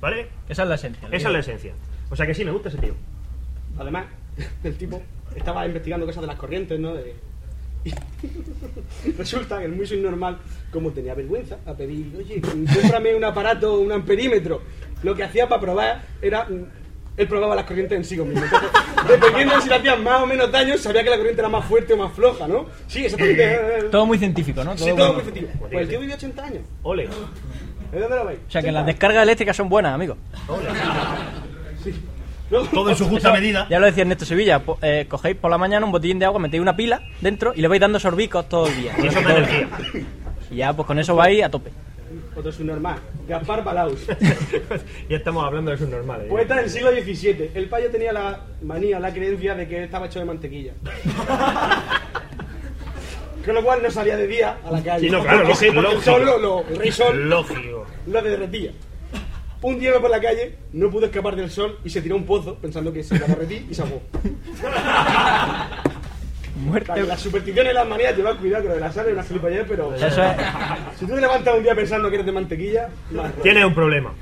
[0.00, 0.28] ¿Vale?
[0.48, 1.08] Esa es la esencia.
[1.10, 1.72] Esa es la esencia.
[2.10, 2.94] O sea que sí, me gusta ese tío.
[3.78, 4.06] Además,
[4.64, 5.02] el tipo
[5.34, 6.94] estaba investigando cosas de las corrientes, ¿no?
[6.94, 7.14] De...
[7.84, 7.92] y
[9.18, 10.38] Resulta que el muy subnormal,
[10.70, 14.62] como tenía vergüenza, a pedir, oye, cómprame un aparato, un amperímetro.
[15.02, 16.46] Lo que hacía para probar era.
[17.16, 18.42] Él probaba las corrientes en sí mismo.
[18.44, 18.68] Entonces,
[19.08, 21.64] dependiendo de si le hacían más o menos daño, sabía que la corriente era más
[21.64, 22.66] fuerte o más floja, ¿no?
[22.88, 23.84] Sí, exactamente.
[23.92, 24.76] Todo muy científico, ¿no?
[24.76, 25.48] Sí, Todo muy- efectivo.
[25.60, 26.62] Pues el tío vivió 80 años.
[26.82, 27.08] Ole.
[27.92, 28.40] ¿De dónde lo veis?
[28.48, 30.16] O sea, que 80 las descargas eléctricas son buenas, amigo.
[32.50, 33.66] Luego- Todo en su justa medida.
[33.70, 36.38] Ya lo decía Ernesto Sevilla, po- eh, cogéis por la mañana un botellín de agua,
[36.40, 38.92] metéis una pila dentro y le vais dando sorbicos todo el día.
[39.02, 39.68] Y eso me Todo el energía.
[39.92, 40.04] día.
[40.50, 41.70] Y ya, pues con eso vais a tope.
[42.36, 42.98] Otro subnormal.
[43.28, 44.06] Gaspar Balaus.
[45.08, 46.26] ya estamos hablando de sus normales.
[46.28, 47.50] Poeta del siglo XVII.
[47.54, 50.72] El payo tenía la manía, la creencia de que estaba hecho de mantequilla.
[53.44, 55.06] Con lo cual no salía de día a la calle.
[55.06, 57.86] Sí, no, claro, Porque lógico, porque el sol, lo, lo- el rey sol Lógico.
[58.06, 58.70] lo derretía.
[59.60, 62.18] Un día iba por la calle, no pudo escapar del sol y se tiró a
[62.18, 64.00] un pozo pensando que se iba a derretir y se ahogó.
[66.64, 67.02] Muerte.
[67.04, 69.66] Las supersticiones y las manías, llevad cuidado que lo de la sal es una gilipollez,
[69.68, 70.14] pero Eso es
[70.98, 72.88] si tú te levantas un día pensando que eres de mantequilla.
[73.42, 74.12] Tienes un problema.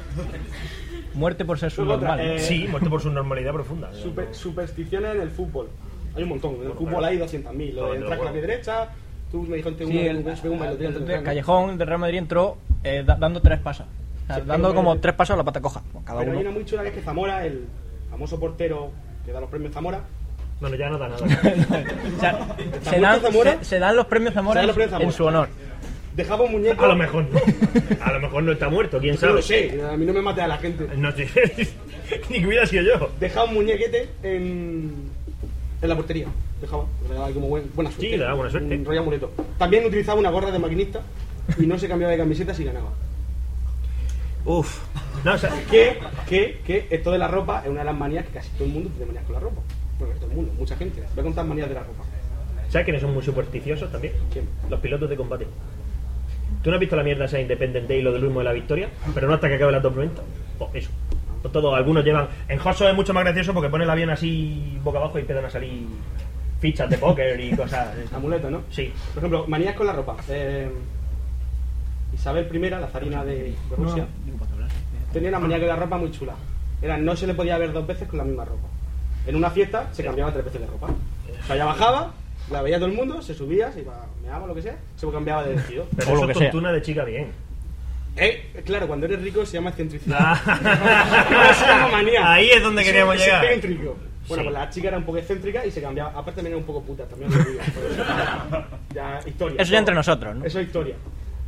[1.15, 2.21] muerte por ser subnormal.
[2.21, 3.93] eh, Sí, muerto por su normalidad profunda.
[3.95, 5.69] Super- supersticiones en el fútbol.
[6.17, 6.57] Hay un montón.
[6.61, 7.73] En el fútbol hay 200.000.
[7.75, 8.89] Lo de entrar con la pie derecha,
[9.31, 11.23] tú me dijiste Sí, el, el- el.
[11.23, 13.87] Callejón del Real Madrid entró eh, da- dando tres pasos.
[14.25, 15.83] O sea, Sí, dando como tres pasos a la pata coja.
[16.05, 16.49] Cada Pero hay uno.
[16.49, 17.67] una muy chula que es que Zamora, el
[18.11, 18.91] famoso portero
[19.25, 20.01] que da los premios Zamora,
[20.63, 21.23] Bueno, ya no da nada.
[22.17, 22.57] O sea,
[22.89, 23.59] se, dan, Zamora?
[23.59, 25.09] se- se dan los premios Zamora, Se dan los premios Zamora.
[25.11, 25.49] en su honor.
[26.17, 26.85] dejaba un muñeco.
[26.85, 27.41] A lo mejor no.
[28.01, 29.33] A lo mejor no está muerto, quién No sabe.
[29.35, 30.87] lo sé, a mí no me mate a la gente.
[30.97, 31.29] No sé.
[32.31, 33.11] Ni que hubiera sido yo.
[33.19, 34.93] Dejaba un muñequete en,
[35.83, 36.29] en la portería.
[36.61, 38.11] Dejaba, le daba ahí como buen- buena suerte.
[38.11, 38.77] Sí, le daba buena suerte.
[38.77, 39.33] Un rollo amuleto.
[39.59, 41.01] También utilizaba una gorra de maquinista
[41.59, 42.91] y no se cambiaba de camiseta si ganaba.
[44.45, 44.79] Uf.
[45.25, 45.99] No, o sea, Que,
[46.29, 48.71] que, que esto de la ropa es una de las manías que casi todo el
[48.73, 49.61] mundo tiene manías con la ropa.
[50.03, 51.03] Bueno, todo el mundo, mucha gente.
[51.15, 52.05] Voy a contar manías de la ropa.
[52.69, 54.15] ¿sabes quiénes son muy supersticiosos también?
[54.33, 54.49] ¿Quién?
[54.71, 55.47] Los pilotos de combate.
[56.63, 58.53] ¿Tú no has visto la mierda esa Independent Day y lo del humo de la
[58.53, 58.89] victoria?
[59.15, 60.23] Pero no hasta que acabe la tormenta.
[60.59, 60.91] Pues eso.
[61.43, 62.29] Pues todo, algunos llevan.
[62.49, 65.45] En Hosso es mucho más gracioso porque pone el avión así boca abajo y empiezan
[65.45, 65.87] a salir
[66.61, 67.89] fichas de póker y cosas.
[68.15, 68.63] Amuleto, ¿no?
[68.71, 68.93] Sí.
[69.13, 70.17] Por ejemplo, manías con la ropa.
[70.29, 70.71] Eh,
[72.15, 74.07] Isabel I, la zarina de, de Rusia,
[75.13, 76.35] tenía una manía con la ropa muy chula.
[76.81, 78.69] Era no se le podía ver dos veces con la misma ropa.
[79.27, 80.89] En una fiesta se cambiaba tres veces de ropa.
[80.89, 82.13] O sea, ella bajaba,
[82.51, 85.45] la veía todo el mundo, se subía, se iba, meaba, lo que sea, se cambiaba
[85.45, 85.87] de vestido.
[85.97, 86.51] Pero O lo eso que es sea.
[86.51, 87.33] tontuna de chica bien.
[88.17, 90.19] Eh, claro, cuando eres rico se llama excentricidad.
[90.21, 91.27] Ah.
[91.31, 92.33] No se llama manía.
[92.33, 93.45] Ahí es donde queríamos es llegar.
[93.45, 93.97] excéntrico.
[94.29, 94.49] Bueno, Sí.
[94.49, 96.11] pues la chica era un poco excéntrica y se cambiaba.
[96.11, 97.61] Aparte también era un poco puta, también lo digo.
[97.75, 99.61] Pero Ya, historia.
[99.63, 100.45] Eso ya entre nosotros, ¿no?
[100.45, 100.95] Eso es historia.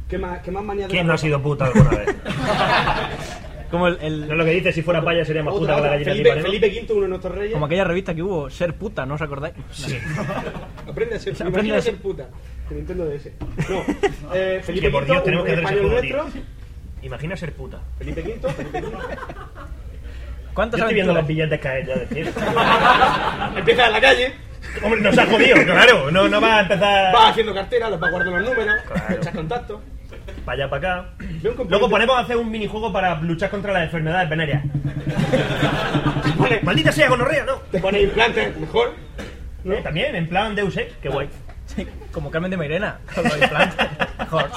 [0.09, 2.09] ¿Qué más, qué más manía de ¿Quién no ha sido puta alguna vez?
[3.75, 5.77] Como, el, el- No es lo que dice, si fuera paya sería más puta Otra,
[5.77, 6.43] que la gallina Felipe.
[6.43, 7.53] Felipe V, uno de nuestros reyes.
[7.53, 9.55] como aquella revista que hubo, Ser puta, ¿no os acordáis?
[9.72, 9.99] Sí.
[10.89, 12.29] Aprende a ser, Aprende imagina a ser puta.
[12.70, 13.29] De Nintendo DS.
[13.68, 13.85] No.
[14.35, 16.43] Eh, Felipe Que por Dios, tenemos que hacer ese español juego, tío.
[17.03, 17.81] Imagina ser puta.
[17.99, 18.93] Felipe V, Felipe V.
[20.55, 21.95] ¿Cuántas Yo estoy viendo los billetes caer ya.
[23.59, 24.33] Empieza en la calle,
[24.83, 26.11] Hombre, nos ha jodido, claro.
[26.11, 29.16] No, no va a empezar va haciendo cartera, los va guardando los números, Claro.
[29.16, 29.83] echas contacto.
[30.45, 31.09] Para allá, para acá.
[31.68, 34.62] Luego ponemos a hacer un minijuego para luchar contra las enfermedades venéreas.
[36.37, 37.55] Pone- Maldita sea, gonorrea, ¿no?
[37.70, 38.95] Te pone implantes, mejor.
[39.64, 41.29] Eh, También, en plan Deus Ex, qué guay.
[41.66, 43.87] Sí, como Carmen de Mairena, con los implantes.
[44.18, 44.51] Mejor.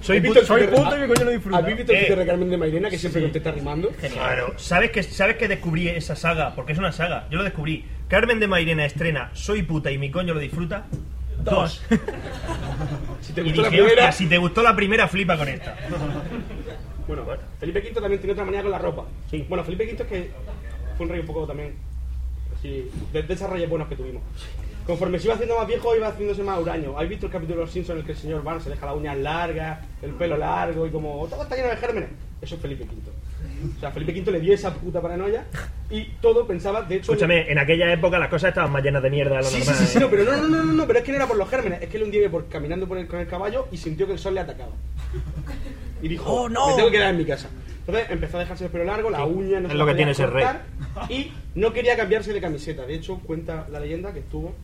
[0.00, 1.58] Soy ¿Has puto, soy puto y mi coño no disfruta.
[1.58, 3.90] ¿Has visto el Eh, de Carmen de Mairena que siempre contesta rimando?
[4.12, 6.54] Claro, ¿sabes que, ¿sabes que descubrí esa saga?
[6.54, 7.84] Porque es una saga, yo lo descubrí.
[8.08, 10.84] Carmen de Mairena estrena Soy puta y mi coño lo disfruta.
[11.44, 11.82] Dos.
[13.20, 13.90] Si te gustó la primera.
[13.90, 15.76] hostia, si te gustó la primera, flipa con esta.
[17.06, 17.24] Bueno,
[17.58, 19.04] Felipe V también tiene otra manía con la ropa.
[19.30, 19.44] Sí.
[19.48, 20.30] Bueno, Felipe V es que
[20.96, 21.74] fue un rey un poco también.
[22.62, 24.22] De, de esos reyes buenos que tuvimos.
[24.86, 26.94] Conforme se iba haciendo más viejo, iba haciéndose más huraño.
[26.94, 28.86] ¿Habéis visto el capítulo de Los Simpsons en el que el señor Barnes se deja
[28.86, 32.10] las uñas largas, el pelo largo y como todo está lleno de gérmenes?
[32.40, 32.92] Eso es Felipe V.
[33.76, 35.44] O sea, Felipe V le dio esa puta paranoia
[35.90, 37.12] y todo pensaba, de hecho.
[37.12, 39.66] Escúchame, en aquella época las cosas estaban más llenas de mierda de lo Sí, sí,
[39.66, 39.76] normal.
[39.76, 40.00] sí, sí, ¿eh?
[40.00, 41.82] no, pero no, no, no, no, no, pero es que no era por los gérmenes,
[41.82, 44.06] es que él un día iba por, caminando por el- con el caballo y sintió
[44.06, 44.72] que el sol le atacaba.
[46.02, 46.68] Y dijo, ¡Oh, no!
[46.68, 47.48] me tengo que quedar en mi casa.
[47.86, 50.14] Entonces empezó a dejarse el pelo largo, la uña no es se lo que tiene
[50.14, 50.46] ser rey.
[51.08, 52.86] Y no quería cambiarse de camiseta.
[52.86, 54.54] De hecho, cuenta la leyenda que estuvo.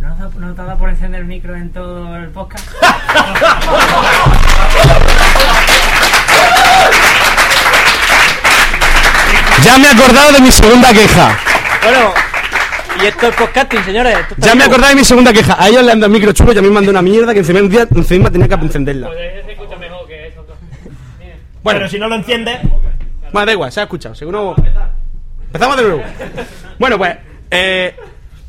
[0.00, 2.66] ¿No te, no te ha dado por encender el micro en todo el podcast?
[9.70, 11.38] Ya me he acordado de mi segunda queja.
[11.82, 12.12] Bueno,
[13.02, 14.18] y esto es podcasting, señores.
[14.18, 15.56] esto Ya me he acordado de mi segunda queja.
[15.58, 17.32] A ellos le han dado micro chulo y a mí me han dado una mierda
[17.32, 19.06] que encima, un día, encima tenía que encenderla.
[19.08, 20.44] Pues ese se escucha mejor que eso.
[21.62, 22.58] Bueno, Pero si no lo enciendes,
[23.32, 24.14] Bueno, da igual, se ha escuchado.
[24.14, 24.56] Seguro...
[25.46, 26.02] Empezamos de nuevo.
[26.78, 27.16] Bueno, pues,
[27.50, 27.94] eh,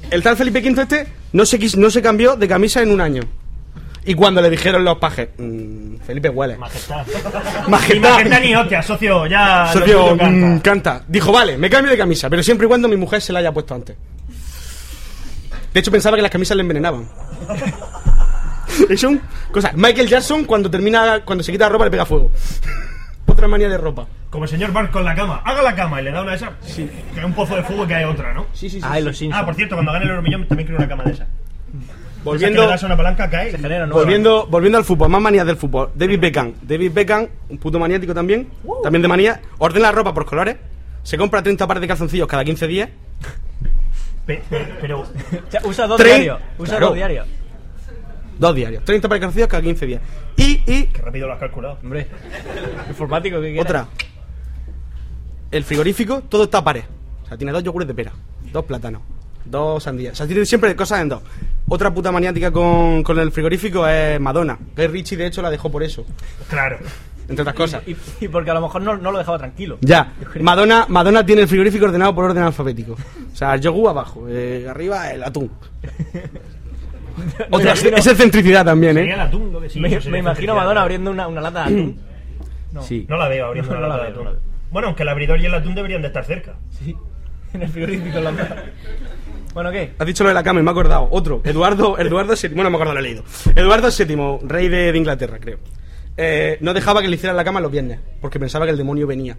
[0.09, 3.01] el tal Felipe V este no se, quis- no se cambió de camisa en un
[3.01, 3.21] año.
[4.03, 6.57] Y cuando le dijeron los pajes, "Mm, Felipe huele.
[6.57, 7.05] majestad.
[7.67, 8.09] Majestad.
[8.13, 9.67] Majestad ni hostia, socio, ya.
[9.71, 10.61] Socio, tuyo canta.
[10.63, 11.03] canta.
[11.07, 13.51] Dijo, vale, me cambio de camisa, pero siempre y cuando mi mujer se la haya
[13.51, 13.95] puesto antes.
[15.73, 17.07] De hecho, pensaba que las camisas le envenenaban.
[18.89, 19.21] Es un
[19.51, 19.71] cosa.
[19.75, 22.31] Michael Jackson cuando termina, cuando se quita la ropa le pega fuego.
[23.27, 24.07] Otra manía de ropa.
[24.29, 25.41] Como el señor Barco en la cama.
[25.45, 26.49] Haga la cama y le da una de esas.
[26.75, 26.89] Que
[27.19, 28.47] hay un pozo de fuego y que hay otra, ¿no?
[28.53, 28.87] Sí, sí, sí.
[28.89, 29.21] Ah, los.
[29.33, 31.27] Ah, por cierto, cuando gane el Euromillón también quiero una cama de esa.
[32.23, 33.51] Volviendo, Esa que le das a una palanca, cae.
[33.51, 34.01] Se genera nueva.
[34.01, 35.89] volviendo, volviendo al fútbol, más manías del fútbol.
[35.95, 36.53] David Beckham.
[36.61, 38.47] David Beckham, un puto maniático también.
[38.83, 39.41] También de manía.
[39.57, 40.57] Ordena la ropa por colores.
[41.03, 42.89] Se compra 30 pares de calzoncillos cada 15 días.
[44.25, 45.01] Pe- pe- pero.
[45.47, 46.39] O sea, usa dos Tres- diarios.
[46.59, 46.85] Usa Claro.
[46.87, 47.27] dos diarios.
[48.37, 48.85] Dos diarios.
[48.85, 50.01] 30 pares de calzoncillos cada 15 días.
[50.37, 51.77] Y, y Qué rápido lo has calculado.
[51.83, 52.07] Hombre.
[52.87, 53.65] Informático que quieras.
[53.65, 53.87] otra.
[55.51, 56.85] El frigorífico, todo está a pares.
[57.23, 58.11] O sea, tiene dos yogures de pera,
[58.53, 59.01] dos plátanos,
[59.45, 60.13] dos sandías.
[60.13, 61.21] O sea, tiene siempre cosas en dos.
[61.67, 64.57] Otra puta maniática con, con el frigorífico es Madonna.
[64.75, 66.05] Que Richie, de hecho, la dejó por eso.
[66.49, 66.77] Claro.
[67.29, 67.83] Entre otras cosas.
[67.87, 69.77] Y, y porque a lo mejor no, no lo dejaba tranquilo.
[69.81, 70.11] Ya,
[70.41, 72.93] Madonna, Madonna tiene el frigorífico ordenado por orden alfabético.
[73.31, 75.49] O sea, el yogur abajo, eh, arriba el atún.
[77.49, 79.13] Otra, imagino- es excentricidad también, ¿eh?
[79.13, 79.79] el atún, lo que sí.
[79.79, 79.89] me,
[80.19, 80.55] imagino.
[80.55, 81.99] Madonna abriendo una, una lata de atún.
[82.73, 82.81] No.
[82.81, 83.05] Sí.
[83.07, 84.23] No la veo abriendo No, una no la lata de atún.
[84.25, 84.51] no la veo.
[84.71, 86.55] Bueno, aunque el abridor y el atún deberían de estar cerca.
[86.83, 86.95] Sí.
[87.53, 88.31] En el frigorífico en la.
[89.53, 89.93] Bueno, ¿qué?
[89.99, 91.07] Has dicho lo de la cama y me he acordado.
[91.11, 92.49] Otro, Eduardo, Eduardo VII.
[92.55, 93.23] Bueno, me acuerdo, lo he leído.
[93.55, 95.59] Eduardo VII, rey de, de Inglaterra, creo.
[96.17, 99.07] Eh, no dejaba que le hicieran la cama los viernes, porque pensaba que el demonio
[99.07, 99.37] venía.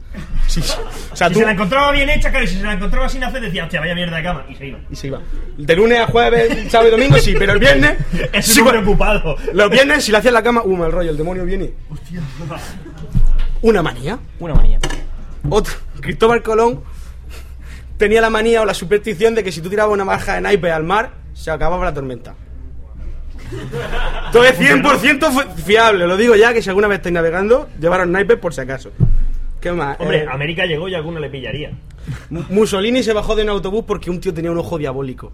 [0.49, 0.75] Sí, sí.
[1.13, 1.41] O sea, Si tú.
[1.41, 3.81] se la encontraba bien hecha, claro, y si se la encontraba sin hacer, decía, hostia,
[3.81, 4.45] vaya mierda de cama.
[4.49, 4.79] Y se iba.
[4.91, 5.21] Y se iba.
[5.59, 7.99] De lunes a jueves, sábado y domingo, sí, pero el viernes.
[8.33, 9.37] Es sí, bueno, preocupado.
[9.53, 11.73] Los viernes, si le hacían la cama, uh, mal rollo, el demonio viene.
[13.61, 14.19] Una manía.
[14.41, 14.79] Una manía.
[15.49, 16.83] Otro, Cristóbal Colón
[18.03, 20.73] tenía la manía o la superstición de que si tú tirabas una marja de naipe
[20.73, 22.35] al mar, se acababa la tormenta.
[24.33, 28.09] Todo es 100% fi- fiable, lo digo ya, que si alguna vez estáis navegando, llevaros
[28.09, 28.91] naipes por si acaso.
[29.61, 30.01] ¿Qué más?
[30.01, 31.71] Hombre, Eh, América llegó y alguno le pillaría.
[32.31, 35.33] Mu- Mussolini se bajó de un autobús porque un tío tenía un ojo diabólico.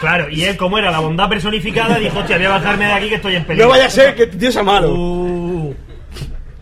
[0.00, 3.08] Claro, y él, como era la bondad personificada, dijo, hostia, voy a bajarme de aquí
[3.08, 3.66] que estoy en peligro.
[3.66, 4.92] No vaya a ser que este tío sea malo.
[4.94, 5.74] Uh,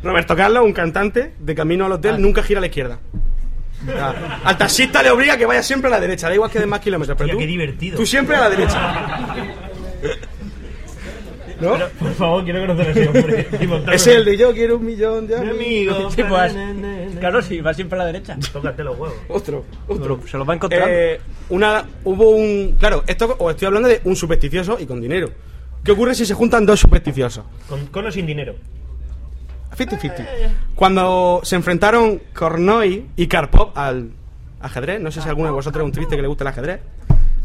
[0.02, 2.98] Roberto Carlos, un cantante, de camino al hotel, nunca gira a la izquierda.
[4.44, 6.66] Al taxista le obliga a que vaya siempre a la derecha, da igual que de
[6.66, 7.16] más kilómetros.
[7.16, 7.96] Pero Hostia, tú, qué divertido.
[7.96, 9.34] Tú siempre a la derecha.
[11.60, 11.78] ¿No?
[11.98, 13.48] por favor, quiero conocer a ese hombre.
[13.90, 16.14] Y Es el de yo quiero un millón de Mi amigos.
[16.14, 16.54] Sí, pues,
[17.20, 18.36] claro, sí, va siempre a la derecha.
[18.52, 19.16] Tócate los huevos.
[19.28, 20.20] Otro, otro.
[20.26, 20.88] Se los va encontrando.
[20.90, 22.76] Eh, una, hubo un.
[22.78, 25.30] Claro, esto os estoy hablando de un supersticioso y con dinero.
[25.82, 27.44] ¿Qué ocurre si se juntan dos supersticiosos?
[27.68, 28.54] Con, con o sin dinero.
[29.76, 30.26] 50-50.
[30.74, 34.10] Cuando se enfrentaron Kornoy y Karpov al
[34.60, 36.80] ajedrez, no sé si alguno de vosotros es un triste que le gusta el ajedrez,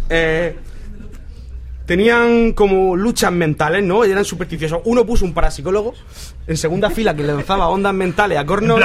[0.09, 0.55] eh,
[1.85, 4.05] tenían como luchas mentales, ¿no?
[4.05, 4.81] Y eran supersticiosos.
[4.85, 5.93] Uno puso un parapsicólogo
[6.47, 8.81] en segunda fila que le lanzaba ondas mentales a Kornoy.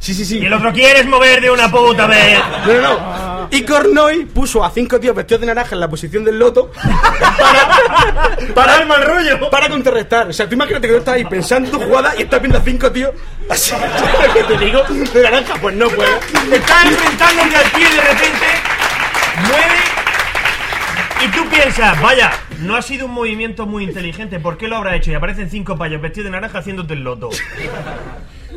[0.00, 0.38] Sí, sí, sí.
[0.38, 2.38] Y el otro, ¿quieres mover de una puta vez?
[2.66, 3.48] No, no, no.
[3.50, 8.54] Y Kornoy puso a cinco tíos vestidos de naranja en la posición del loto para,
[8.54, 9.50] Para el mal rollo.
[9.50, 10.28] para contrarrestar.
[10.28, 12.62] O sea, tú imagínate que tú estás ahí pensando tu jugada y estás viendo a
[12.62, 13.10] cinco tíos
[13.50, 13.74] así.
[14.34, 14.82] que te digo?
[15.12, 16.16] De naranja, pues no puedo.
[16.52, 18.46] Estás enfrentándote al tío y de repente
[19.42, 19.80] mueve.
[21.22, 22.30] Y tú piensas, vaya,
[22.60, 25.10] no ha sido un movimiento muy inteligente, ¿por qué lo habrá hecho?
[25.10, 27.28] Y aparecen cinco payos vestidos de naranja haciéndote el loto.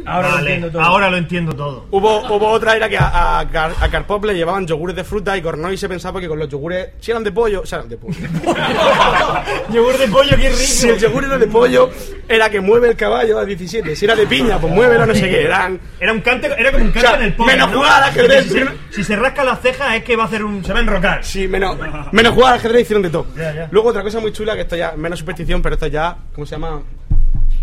[0.05, 0.81] Ahora lo entiendo todo.
[0.81, 1.85] Ahora lo entiendo todo.
[1.91, 5.77] Hubo, hubo otra, era que a, a, Karpov le llevaban yogures de fruta y Kornoy
[5.77, 8.15] se pensaba que con los yogures, si eran de pollo, o sea, eran de pollo.
[9.71, 10.57] Yogur de pollo, qué rico.
[10.57, 11.89] si el yogur era de pollo,
[12.27, 13.95] era que mueve el caballo a 17.
[13.95, 15.43] Si era de piña, pues muévelo, no sé qué.
[15.43, 17.51] Eran Era un cante, era como un cante O sea, en el pollo.
[17.51, 17.77] menos ¿no?
[17.77, 20.43] jugar al ajedrez, Si se, si se rasca las cejas es que va a hacer
[20.43, 20.63] un.
[20.63, 21.23] se va a enrocar.
[21.23, 21.77] Sí, menos,
[22.11, 23.25] menos jugar al ajedrez hicieron de todo.
[23.35, 23.67] Ya, ya.
[23.71, 26.55] Luego otra cosa muy chula, que esto ya menos superstición, pero esto ya, ¿cómo se
[26.55, 26.81] llama?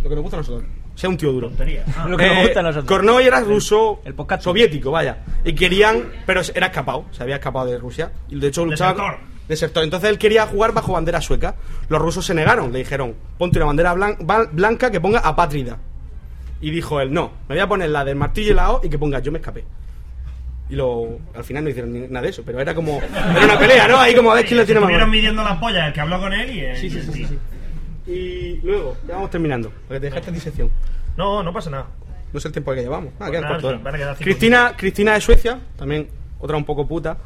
[0.02, 0.64] Lo que nos gusta a nosotros.
[1.00, 1.50] Sea un tío duro.
[1.96, 2.06] Ah.
[2.06, 2.84] Lo que nos Eh, gusta a nosotros.
[2.84, 4.42] Kornoy era ruso, el podcast.
[4.42, 5.16] soviético, vaya.
[5.46, 8.12] Y querían, pero era escapado, se había escapado de Rusia.
[8.28, 8.92] Y de hecho luchaba.
[8.92, 9.18] Desertor.
[9.48, 9.84] Desertor.
[9.84, 11.54] Entonces él quería jugar bajo bandera sueca.
[11.88, 15.78] Los rusos se negaron, le dijeron, ponte una bandera blan- blan- blanca que ponga apátrida.
[16.60, 18.90] Y dijo él, no, me voy a poner la del martillo y la O y
[18.90, 19.64] que ponga yo me escapé.
[20.68, 23.00] Y lo, al final no hicieron ni- nada de eso, pero era como.
[23.00, 23.96] Era una pelea, ¿no?
[23.98, 24.88] Ahí como a ver quién lo tiene más.
[24.90, 26.60] Estuvieron midiendo las pollas el que habló con él y.
[26.60, 27.38] el- Sí, sí, sí, sí, sí.
[28.10, 30.70] Y luego, ya vamos terminando, porque te dejaste disección.
[31.16, 31.86] No, no pasa nada.
[32.32, 33.12] No sé el tiempo que llevamos.
[33.14, 33.82] Ah, Pues quedan nada, cuatro horas.
[33.82, 36.08] van a quedar cinco Cristina, Cristina de Suecia, también
[36.38, 37.16] otra un poco puta.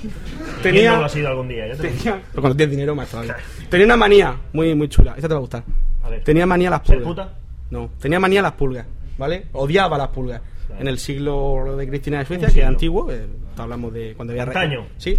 [0.00, 1.66] ¿Quién no lo Tenía, ha sido algún día?
[1.68, 1.98] Ya te lo digo.
[2.02, 3.36] tenía pero cuando tienes dinero más todavía.
[3.68, 5.12] Tenía una manía muy muy chula.
[5.16, 5.64] Esta te va a gustar.
[6.02, 6.24] A ver.
[6.24, 7.26] Tenía manía a las ¿Ser pulgas.
[7.26, 7.38] puta?
[7.70, 8.86] No, tenía manía a las pulgas,
[9.18, 9.46] ¿vale?
[9.52, 10.40] Odiaba las pulgas.
[10.78, 12.68] En el siglo de Cristina de Suecia, Un que es siglo.
[12.68, 13.26] antiguo, eh,
[13.58, 14.80] hablamos de cuando había Antaño.
[14.80, 14.92] récord.
[14.98, 15.18] Sí.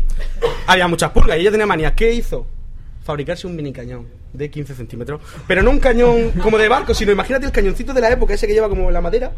[0.68, 1.94] Había muchas pulgas y ella tenía manía.
[1.94, 2.48] ¿Qué hizo?
[3.04, 5.22] Fabricarse un mini cañón de 15 centímetros.
[5.48, 8.48] Pero no un cañón como de barco, sino imagínate el cañoncito de la época, ese
[8.48, 9.32] que lleva como la madera.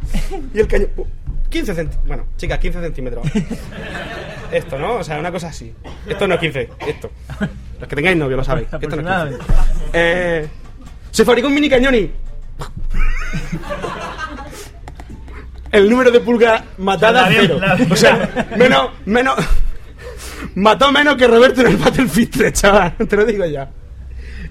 [0.54, 0.90] Y el cañón.
[1.50, 2.08] 15 centímetros.
[2.08, 3.26] Bueno, chicas, 15 centímetros.
[4.52, 4.96] Esto, ¿no?
[4.96, 5.74] O sea, una cosa así.
[6.08, 7.10] Esto no es 15, esto.
[7.80, 8.68] Los que tengáis novio lo sabéis.
[8.72, 9.12] Esto no es 15.
[9.12, 9.46] Aproximadamente.
[9.94, 10.48] Eh,
[11.12, 12.12] se fabricó un mini cañón y.
[15.72, 17.60] el número de pulgas matadas cero.
[17.90, 19.36] O sea, menos, menos.
[20.56, 22.94] Mató menos que Roberto en el Battlefield 3, chaval.
[23.10, 23.70] Te lo digo ya.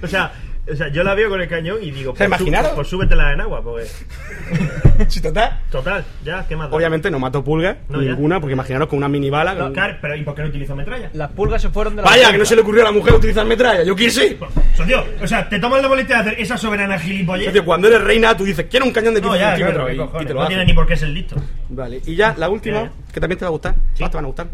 [0.02, 0.32] O sea,
[0.70, 2.72] o sea, yo la veo con el cañón y digo, sea, pues, sú- imaginaros.
[2.74, 4.04] pues súbetela en agua, pues.
[5.08, 5.60] Si total.
[5.70, 6.76] Total, ya, ¿qué más da?
[6.76, 8.10] Obviamente no mató pulgas, No, ya.
[8.10, 9.54] ninguna, porque imaginaros con una mini bala.
[9.54, 11.10] No, claro, pero ¿y por qué no utilizo metralla?
[11.14, 13.12] Las pulgas se fueron de la Vaya, que no se le ocurrió a la mujer
[13.14, 13.82] utilizar metralla.
[13.82, 14.38] Yo quise.
[14.76, 17.48] Socio, o sea, te tomas la molestia de hacer esa soberana gilipollez.
[17.48, 19.84] Oye, cuando eres reina, tú dices, quiero un cañón de 15 No, ya, centímetros.
[19.84, 20.26] claro, y- ¿qué y, cojones?
[20.28, 21.36] te lo no tiene ni por qué ser listo.
[21.68, 22.92] Vale, y ya la última, Ya.
[23.12, 23.74] que también te va a gustar.
[23.96, 24.46] Todas te van a gustar.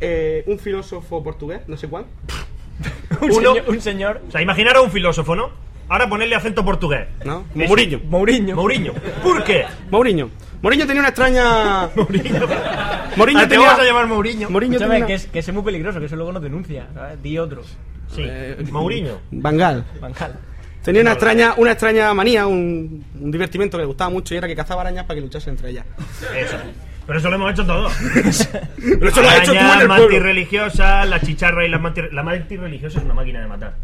[0.00, 2.04] Eh, un filósofo portugués, no sé cuál.
[3.20, 4.20] Un, Uno- señor, un señor.
[4.28, 5.50] O sea, imaginaros un filósofo, ¿no?
[5.88, 7.06] Ahora ponerle acento portugués.
[7.24, 7.44] ¿No?
[7.54, 8.00] Es- Mourinho.
[8.08, 8.54] Mourinho.
[8.56, 8.92] Mourinho.
[9.22, 9.64] ¿Por qué?
[9.90, 10.30] Mourinho.
[10.62, 11.88] Mourinho tenía una extraña.
[11.96, 12.46] Mourinho.
[13.16, 14.50] Mourinho Ah, te tenía- vas a llamar Mourinho.
[14.50, 16.86] Mourinho Escúchame, tenía que es, que es muy peligroso, que eso luego nos denuncia.
[16.94, 17.22] ¿sabes?
[17.22, 17.62] Di otro.
[18.14, 18.24] Sí,
[18.70, 19.18] Mourinho.
[19.30, 19.84] Bangal.
[20.00, 20.38] Bancal.
[20.82, 24.48] Tenía una extraña, una extraña manía, un, un divertimento que le gustaba mucho y era
[24.48, 25.84] que cazaba arañas para que luchasen entre ellas.
[26.36, 26.56] Eso.
[27.10, 27.92] Pero eso lo hemos hecho todos.
[28.76, 30.20] Pero eso lo has hecho tú en el pueblo.
[30.20, 32.04] religiosas, la chicharra y las mantis...
[32.12, 33.74] La mantis religiosa es una máquina de matar.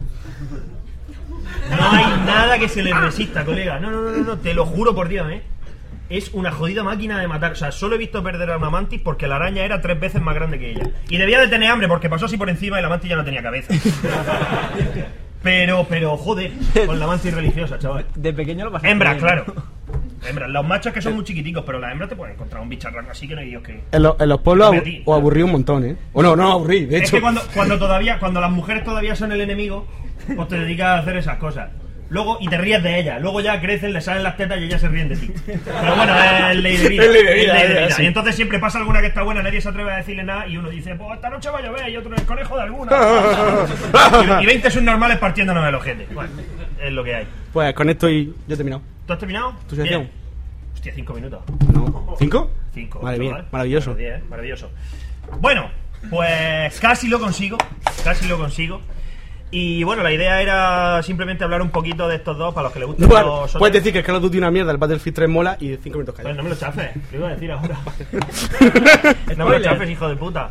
[1.68, 3.81] No hay nada que se le resista, colega.
[3.81, 5.43] No, no, no, no, no, te lo juro por Dios, ¿eh?
[6.09, 7.51] Es una jodida máquina de matar.
[7.51, 10.22] O sea, solo he visto perder a una mantis porque la araña era tres veces
[10.22, 10.89] más grande que ella.
[11.09, 13.24] Y debía de tener hambre porque pasó así por encima y la mantis ya no
[13.24, 13.74] tenía cabeza.
[15.47, 16.51] Pero, pero, joder,
[16.86, 18.05] con la mantis religiosa, chaval.
[18.16, 18.88] De pequeño lo pasé.
[18.90, 19.44] Hembras, claro.
[20.28, 20.51] Hembras.
[20.51, 23.28] Los machos que son muy chiquiticos, pero las hembras te pueden encontrar un bicharraco así
[23.28, 23.80] que no hay Dios que...
[23.92, 25.03] En, lo- en los pueblos abu- ti.
[25.05, 25.97] os aburrí un montón, ¿eh?
[26.12, 27.12] O no, no aburrí, de Es hecho.
[27.18, 29.86] que cuando, cuando todavía, cuando las mujeres todavía son el enemigo,
[30.34, 31.70] pues te dedicas a hacer esas cosas.
[32.09, 33.21] Luego, y te ríes de ellas.
[33.21, 35.33] Luego ya crecen, le salen las tetas y ellas se ríen de ti.
[35.47, 36.15] Pero bueno,
[36.51, 37.03] es ley de vida.
[37.05, 37.87] Es ley de vida, Es ley de vida.
[37.95, 38.03] así.
[38.03, 40.57] Y entonces siempre pasa alguna que está buena, nadie se atreve a decirle nada y
[40.57, 42.93] uno dice, pues esta noche va a llover y otro el conejo de alguna.
[44.41, 46.07] y, y 20 subnormales partiéndonos el ojete.
[46.15, 46.31] Bueno,
[46.81, 47.27] es lo que hay.
[47.53, 48.83] Pues con esto y yo he terminado.
[49.07, 49.55] ¿Tú has terminado?
[49.69, 50.09] ¿Tu sección?
[50.75, 51.41] Hostia, cinco minutos.
[51.73, 52.15] No.
[52.19, 52.51] ¿Cinco?
[52.75, 53.01] Cinco.
[53.03, 53.47] Madre mía, chaval.
[53.51, 53.91] maravilloso.
[53.95, 54.71] Bueno, diez, maravilloso.
[55.41, 55.71] Bueno,
[56.11, 57.57] pues casi lo consigo.
[58.05, 58.81] Casi lo consigo.
[59.51, 62.78] Y bueno, la idea era simplemente hablar un poquito de estos dos para los que
[62.80, 65.14] les gustan Bueno, los puedes decir que el Call of Duty una mierda, el Battlefield
[65.14, 66.36] 3 mola y 5 minutos Pues callas.
[66.36, 67.78] no me lo chafes, lo iba a decir ahora.
[69.36, 70.51] no me lo chafes, hijo de puta.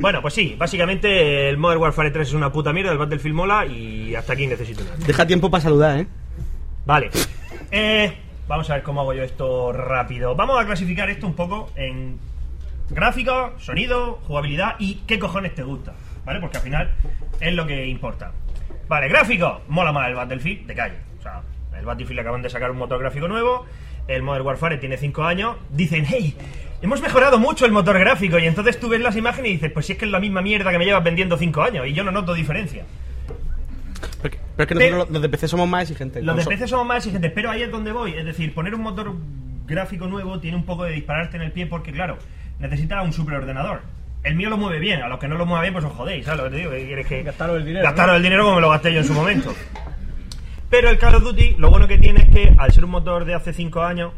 [0.00, 3.64] Bueno, pues sí, básicamente el Modern Warfare 3 es una puta mierda, el Battlefield mola
[3.64, 4.96] y hasta aquí necesito nada.
[5.06, 6.06] Deja tiempo para saludar, ¿eh?
[6.84, 7.10] Vale.
[7.70, 8.12] Eh,
[8.48, 10.34] vamos a ver cómo hago yo esto rápido.
[10.34, 12.18] Vamos a clasificar esto un poco en
[12.90, 15.94] gráfico, sonido, jugabilidad y qué cojones te gusta.
[16.26, 16.40] ¿Vale?
[16.40, 16.90] Porque al final
[17.40, 18.32] es lo que importa.
[18.88, 19.62] Vale, gráfico.
[19.68, 20.96] Mola más el Battlefield de calle.
[21.18, 21.40] O sea,
[21.78, 23.64] el Battlefield acaban de sacar un motor gráfico nuevo.
[24.08, 25.56] El Modern Warfare tiene 5 años.
[25.70, 26.36] Dicen, hey,
[26.82, 28.38] hemos mejorado mucho el motor gráfico.
[28.38, 30.42] Y entonces tú ves las imágenes y dices, pues si es que es la misma
[30.42, 31.86] mierda que me llevas vendiendo 5 años.
[31.86, 32.84] Y yo no noto diferencia.
[34.22, 36.24] Pero, es que nosotros los- de PC somos más exigentes.
[36.24, 38.14] Los de PC somos más exigentes, pero ahí es donde voy.
[38.14, 39.14] Es decir, poner un motor
[39.66, 42.18] gráfico nuevo tiene un poco de dispararte en el pie porque, claro,
[42.58, 43.82] necesita un superordenador.
[44.26, 46.24] El mío lo mueve bien, a los que no lo mueva bien, pues os jodéis,
[46.24, 46.70] ¿sabes lo que te digo?
[46.72, 48.16] ¿Qué quieres que Gastaros el dinero, Gastaros ¿no?
[48.16, 49.54] el dinero como me lo gasté yo en su momento.
[50.68, 53.24] Pero el Call of Duty, lo bueno que tiene es que al ser un motor
[53.24, 54.12] de hace 5 años,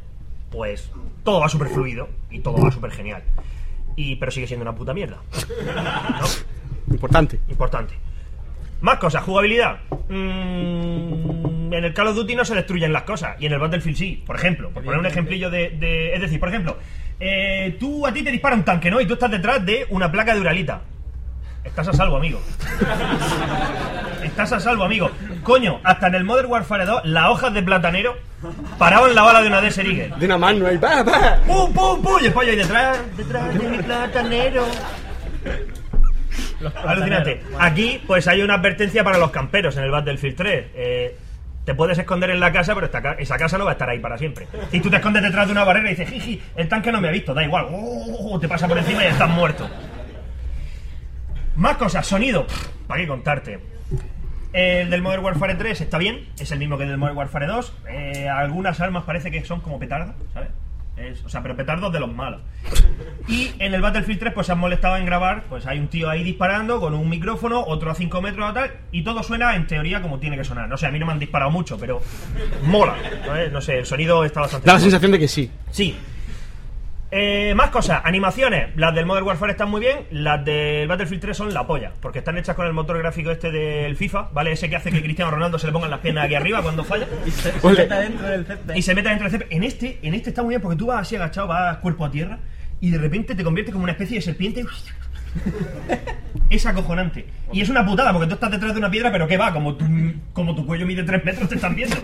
[0.51, 0.91] pues
[1.25, 3.23] todo va súper fluido y todo va súper genial.
[3.97, 5.19] Y, pero sigue siendo una puta mierda.
[6.21, 6.27] ¿no?
[6.95, 7.39] Importante.
[7.49, 7.95] Importante.
[8.81, 9.81] Más cosas, jugabilidad.
[10.09, 13.97] Mm, en el Call of Duty no se destruyen las cosas y en el Battlefield
[13.99, 14.23] sí.
[14.27, 16.79] Por ejemplo, por poner un ejemplillo de, de- Es decir, por ejemplo,
[17.21, 19.01] eh, tú a ti te dispara un tanque, ¿no?
[19.01, 20.83] Y tú estás detrás de una placa de Uralita.
[21.65, 22.41] Estás a salvo, amigo.
[24.23, 25.11] Estás a salvo, amigo.
[25.43, 28.17] Coño, hasta en el Modern Warfare 2, las hojas de platanero
[28.79, 30.15] paraban la bala de una Desert Eagle.
[30.19, 31.39] De una mano ahí, pa, pa.
[31.47, 32.19] ¡Pum, pum, pum!
[32.23, 34.65] Y el pollo ahí detrás, detrás de mi platanero.
[36.85, 37.43] Alucinante.
[37.59, 40.67] Aquí, pues hay una advertencia para los camperos en el Battlefield 3.
[40.75, 41.17] Eh,
[41.69, 42.89] te puedes esconder en la casa, pero
[43.19, 44.49] esa casa no va a estar ahí para siempre.
[44.71, 47.09] Si tú te escondes detrás de una barrera y dices, jiji, el tanque no me
[47.09, 47.67] ha visto, da igual.
[47.71, 48.39] ¡Oh!
[48.41, 49.69] te pasa por encima y estás muerto.
[51.57, 52.47] Más cosas, sonido.
[52.87, 53.61] ¿Para qué contarte?
[54.55, 57.47] El del Modern Warfare 3 está bien, es el mismo que el del Modern Warfare
[57.47, 57.75] 2.
[57.91, 60.49] Eh, algunas armas parece que son como petardos, ¿sabes?
[61.01, 62.41] Es- o sea, pero petardos de los malos.
[63.29, 66.11] Y en el Battlefield 3 pues se han molestado en grabar, pues hay un tío
[66.11, 69.67] ahí disparando con un micrófono, otro a 5 metros o tal, y todo suena en
[69.67, 70.69] teoría como tiene que sonar.
[70.69, 72.01] No sé, a mí no me han disparado mucho, pero
[72.65, 72.97] mola.
[73.25, 73.53] ¿sabes?
[73.53, 74.67] No sé, el sonido está bastante...
[74.67, 75.51] Da la sensación de que sí.
[75.71, 75.97] Sí.
[77.11, 78.77] Eh, más cosas, animaciones.
[78.77, 82.19] Las del Modern Warfare están muy bien, las del Battlefield 3 son la polla, porque
[82.19, 84.53] están hechas con el motor gráfico este del FIFA, ¿vale?
[84.53, 87.07] Ese que hace que Cristiano Ronaldo se le pongan las piernas aquí arriba cuando falla
[87.31, 87.79] Se Ole.
[87.83, 88.75] meta dentro del césped.
[88.75, 89.57] y se meta dentro del césped.
[89.57, 92.11] En este, en este está muy bien porque tú vas así agachado, vas cuerpo a
[92.11, 92.39] tierra
[92.81, 94.65] y de repente te conviertes como una especie de serpiente.
[96.51, 97.27] Es acojonante.
[97.53, 99.53] Y es una putada porque tú estás detrás de una piedra, pero ¿qué va?
[99.53, 99.85] Como tu,
[100.33, 101.95] como tu cuello mide 3 metros, te están viendo.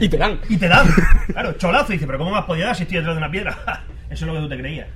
[0.00, 0.40] Y te dan.
[0.48, 0.88] Y te dan.
[1.28, 1.92] Claro, cholazo.
[1.92, 3.56] Y dice, pero ¿cómo me has podido dar si estoy detrás de una piedra?
[4.14, 4.86] Eso es lo que tú te creías.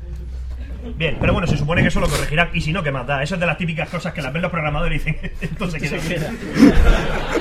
[0.96, 2.50] Bien, pero bueno, se supone que eso lo corregirán.
[2.54, 3.22] Y si no, ¿qué más da?
[3.22, 5.78] Eso es de las típicas cosas que las ven los programadores y dicen, esto se
[5.80, 6.30] queda.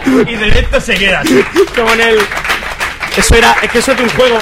[0.28, 1.22] y de esto se queda.
[1.76, 2.18] Como en el.
[3.16, 3.56] Eso era.
[3.64, 4.38] Es que eso es de un juego.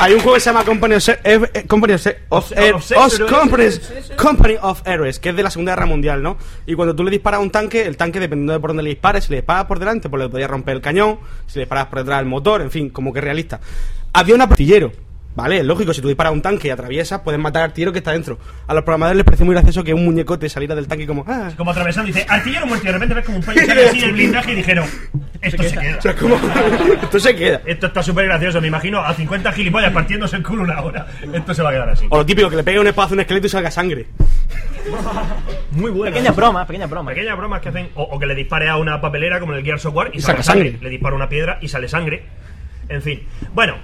[0.00, 2.84] Hay un juego que se llama Company of, eh, eh, Company of, of, Of- of
[2.84, 3.80] Se- Os- Companies-
[4.16, 6.36] Company of Heroes, que es de la Segunda Guerra Mundial, ¿no?
[6.66, 8.90] Y cuando tú le disparas a un tanque, el tanque, dependiendo de por dónde le
[8.90, 11.86] dispares, si le disparas por delante, pues le podías romper el cañón, si le disparas
[11.86, 13.60] por detrás el motor, en fin, como que realista.
[14.12, 14.92] Había un artillero,
[15.34, 15.58] ¿vale?
[15.58, 17.98] Es lógico, si tú disparas a un tanque y atraviesas, puedes matar al artillero que
[17.98, 18.38] está dentro.
[18.66, 21.50] A los programadores les pareció muy gracioso que un muñecote saliera del tanque como, ah,
[21.56, 22.84] Como atravesando y dice, artillero muerto.
[22.84, 24.84] Y de repente ves como un payo sale así del blindaje y dijeron,
[25.40, 25.98] esto se queda.
[25.98, 26.34] o sea, como,
[27.02, 27.60] esto se queda.
[27.64, 28.60] Esto está súper gracioso.
[28.60, 31.06] Me imagino a 50 gilipollas partiéndose el culo una hora.
[31.32, 32.06] Esto se va a quedar así.
[32.10, 34.06] O lo típico, que le pegue un espacio a un esqueleto y salga sangre.
[35.72, 36.12] Muy bueno.
[36.14, 37.14] Pequeñas bromas, pequeñas bromas.
[37.14, 39.64] Pequeñas bromas que hacen, o, o que le dispare a una papelera como en el
[39.64, 40.70] Gears of War y, Y saca sangre.
[40.72, 40.82] sangre.
[40.84, 42.24] Le dispara una piedra y sale sangre.
[42.88, 43.22] En fin.
[43.54, 43.76] Bueno,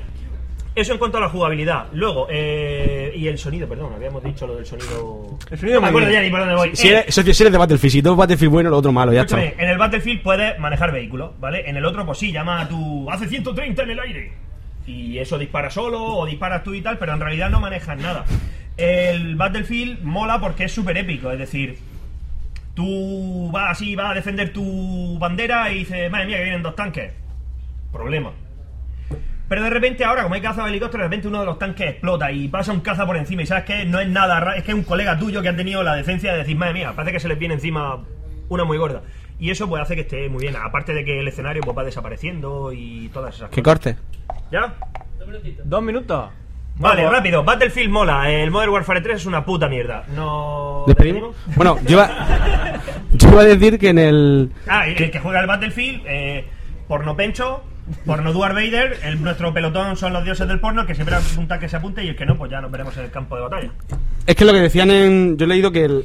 [0.74, 1.86] eso en cuanto a la jugabilidad.
[1.92, 5.38] Luego, eh, y el sonido, perdón, habíamos dicho lo del sonido.
[5.50, 6.20] El sonido no me acuerdo bien.
[6.20, 6.74] ya ni por dónde voy.
[6.74, 9.22] Si Eh, eres, si eres de Battlefield, si eres Battlefield bueno, lo otro malo, ya
[9.22, 9.42] está.
[9.42, 11.68] En el Battlefield puedes manejar vehículos, ¿vale?
[11.68, 13.08] En el otro, pues sí, llama a tu.
[13.10, 14.32] Hace 130 en el aire.
[14.86, 18.24] Y eso dispara solo o disparas tú y tal, pero en realidad no manejas nada.
[18.76, 21.78] El Battlefield mola porque es súper épico, es decir,
[22.74, 26.74] tú vas así, vas a defender tu bandera y dices, madre mía, que vienen dos
[26.76, 27.12] tanques.
[27.92, 28.32] Problema.
[29.48, 31.90] Pero de repente ahora, como hay caza de helicóptero, de repente uno de los tanques
[31.90, 34.64] explota y pasa un caza por encima y sabes que no es nada raro, es
[34.64, 37.12] que es un colega tuyo que ha tenido la decencia de decir, madre mía, parece
[37.12, 38.02] que se les viene encima
[38.48, 39.02] una muy gorda.
[39.38, 41.84] Y eso pues hace que esté muy bien, aparte de que el escenario pues va
[41.84, 43.78] desapareciendo y todas esas Que cosas.
[43.80, 43.96] corte.
[44.50, 44.74] ¿Ya?
[45.64, 46.30] Dos minutos.
[46.76, 47.16] Vale, Vamos.
[47.18, 50.04] rápido, Battlefield mola, el Modern Warfare 3 es una puta mierda.
[50.14, 50.84] No...
[50.86, 51.36] ¿Despedimos?
[51.54, 52.10] Bueno, yo iba,
[53.12, 54.52] yo iba a decir que en el.
[54.68, 56.44] Ah, el que juega el Battlefield, eh,
[56.88, 57.62] porno pencho,
[58.06, 61.68] porno Duar Vader, el, nuestro pelotón son los dioses del porno, que siempre apunta que
[61.68, 63.70] se apunte y el que no, pues ya nos veremos en el campo de batalla.
[64.26, 65.36] Es que lo que decían en.
[65.36, 66.04] Yo he leído que el-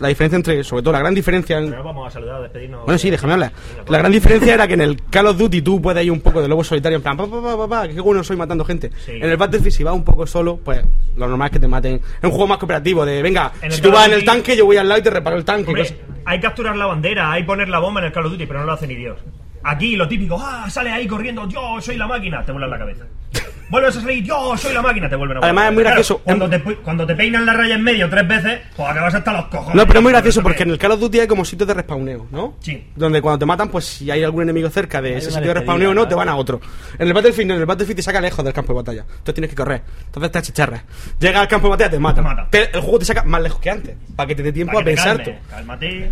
[0.00, 0.64] la diferencia entre.
[0.64, 1.58] Sobre todo la gran diferencia.
[1.58, 2.84] en- Pero vamos a saludar, a despedirnos.
[2.86, 3.52] Bueno, sí, déjame hablar.
[3.88, 6.40] La gran diferencia era que en el Call of Duty tú puedes ir un poco
[6.42, 8.90] de lobo solitario, en plan, pa, pa, pa, pa, pa, que bueno soy matando gente.
[9.04, 9.12] Sí.
[9.12, 10.82] En el Battlefield, si vas un poco solo, pues
[11.16, 11.96] lo normal es que te maten.
[11.96, 14.78] Es un juego más cooperativo, de venga, si tú vas en el tanque, yo voy
[14.78, 15.68] al lado y te reparo el tanque.
[15.68, 18.60] Hombre, hay capturar la bandera, hay poner la bomba en el Call of Duty, pero
[18.60, 19.18] no lo hace ni Dios.
[19.62, 23.04] Aquí lo típico, ah, sale ahí corriendo, yo soy la máquina, te vuelan la cabeza.
[23.68, 26.20] Vuelves a salir, yo soy la máquina, te vuelven a volar Además, es muy gracioso.
[26.24, 29.32] Claro, cuando, te, cuando te peinan la raya en medio tres veces, pues acabas hasta
[29.32, 29.76] los cojones.
[29.76, 31.68] No, pero es muy gracioso porque que- en el Call of Duty hay como sitios
[31.68, 32.56] de respawneo, ¿no?
[32.58, 32.84] Sí.
[32.96, 35.90] Donde cuando te matan, pues si hay algún enemigo cerca de ese sitio de respawneo
[35.90, 36.60] o no, te van a otro.
[36.98, 39.02] En el Battlefield, no, en el Battlefield te saca lejos del campo de batalla.
[39.02, 39.82] Entonces tienes que correr.
[40.06, 40.82] Entonces te achicharras.
[41.20, 42.16] Llega al campo de batalla, te mata.
[42.16, 42.48] Te mata.
[42.50, 43.94] Pero el juego te saca más lejos que antes.
[44.16, 45.22] Para que te dé tiempo a pensar.
[45.48, 46.10] Cálmate.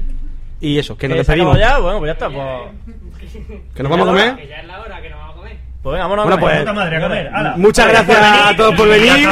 [0.60, 1.58] Y eso, que nos despedimos.
[1.58, 1.78] ya?
[1.78, 2.28] Bueno, pues ya está.
[2.28, 3.32] Pues...
[3.74, 4.36] ¿Que nos vamos a comer?
[4.36, 5.56] Que ya es la hora que nos vamos a comer.
[5.82, 6.74] Pues vámonos a comer.
[6.74, 7.30] Madre, comer.
[7.56, 9.28] Muchas gracias a todos por venir.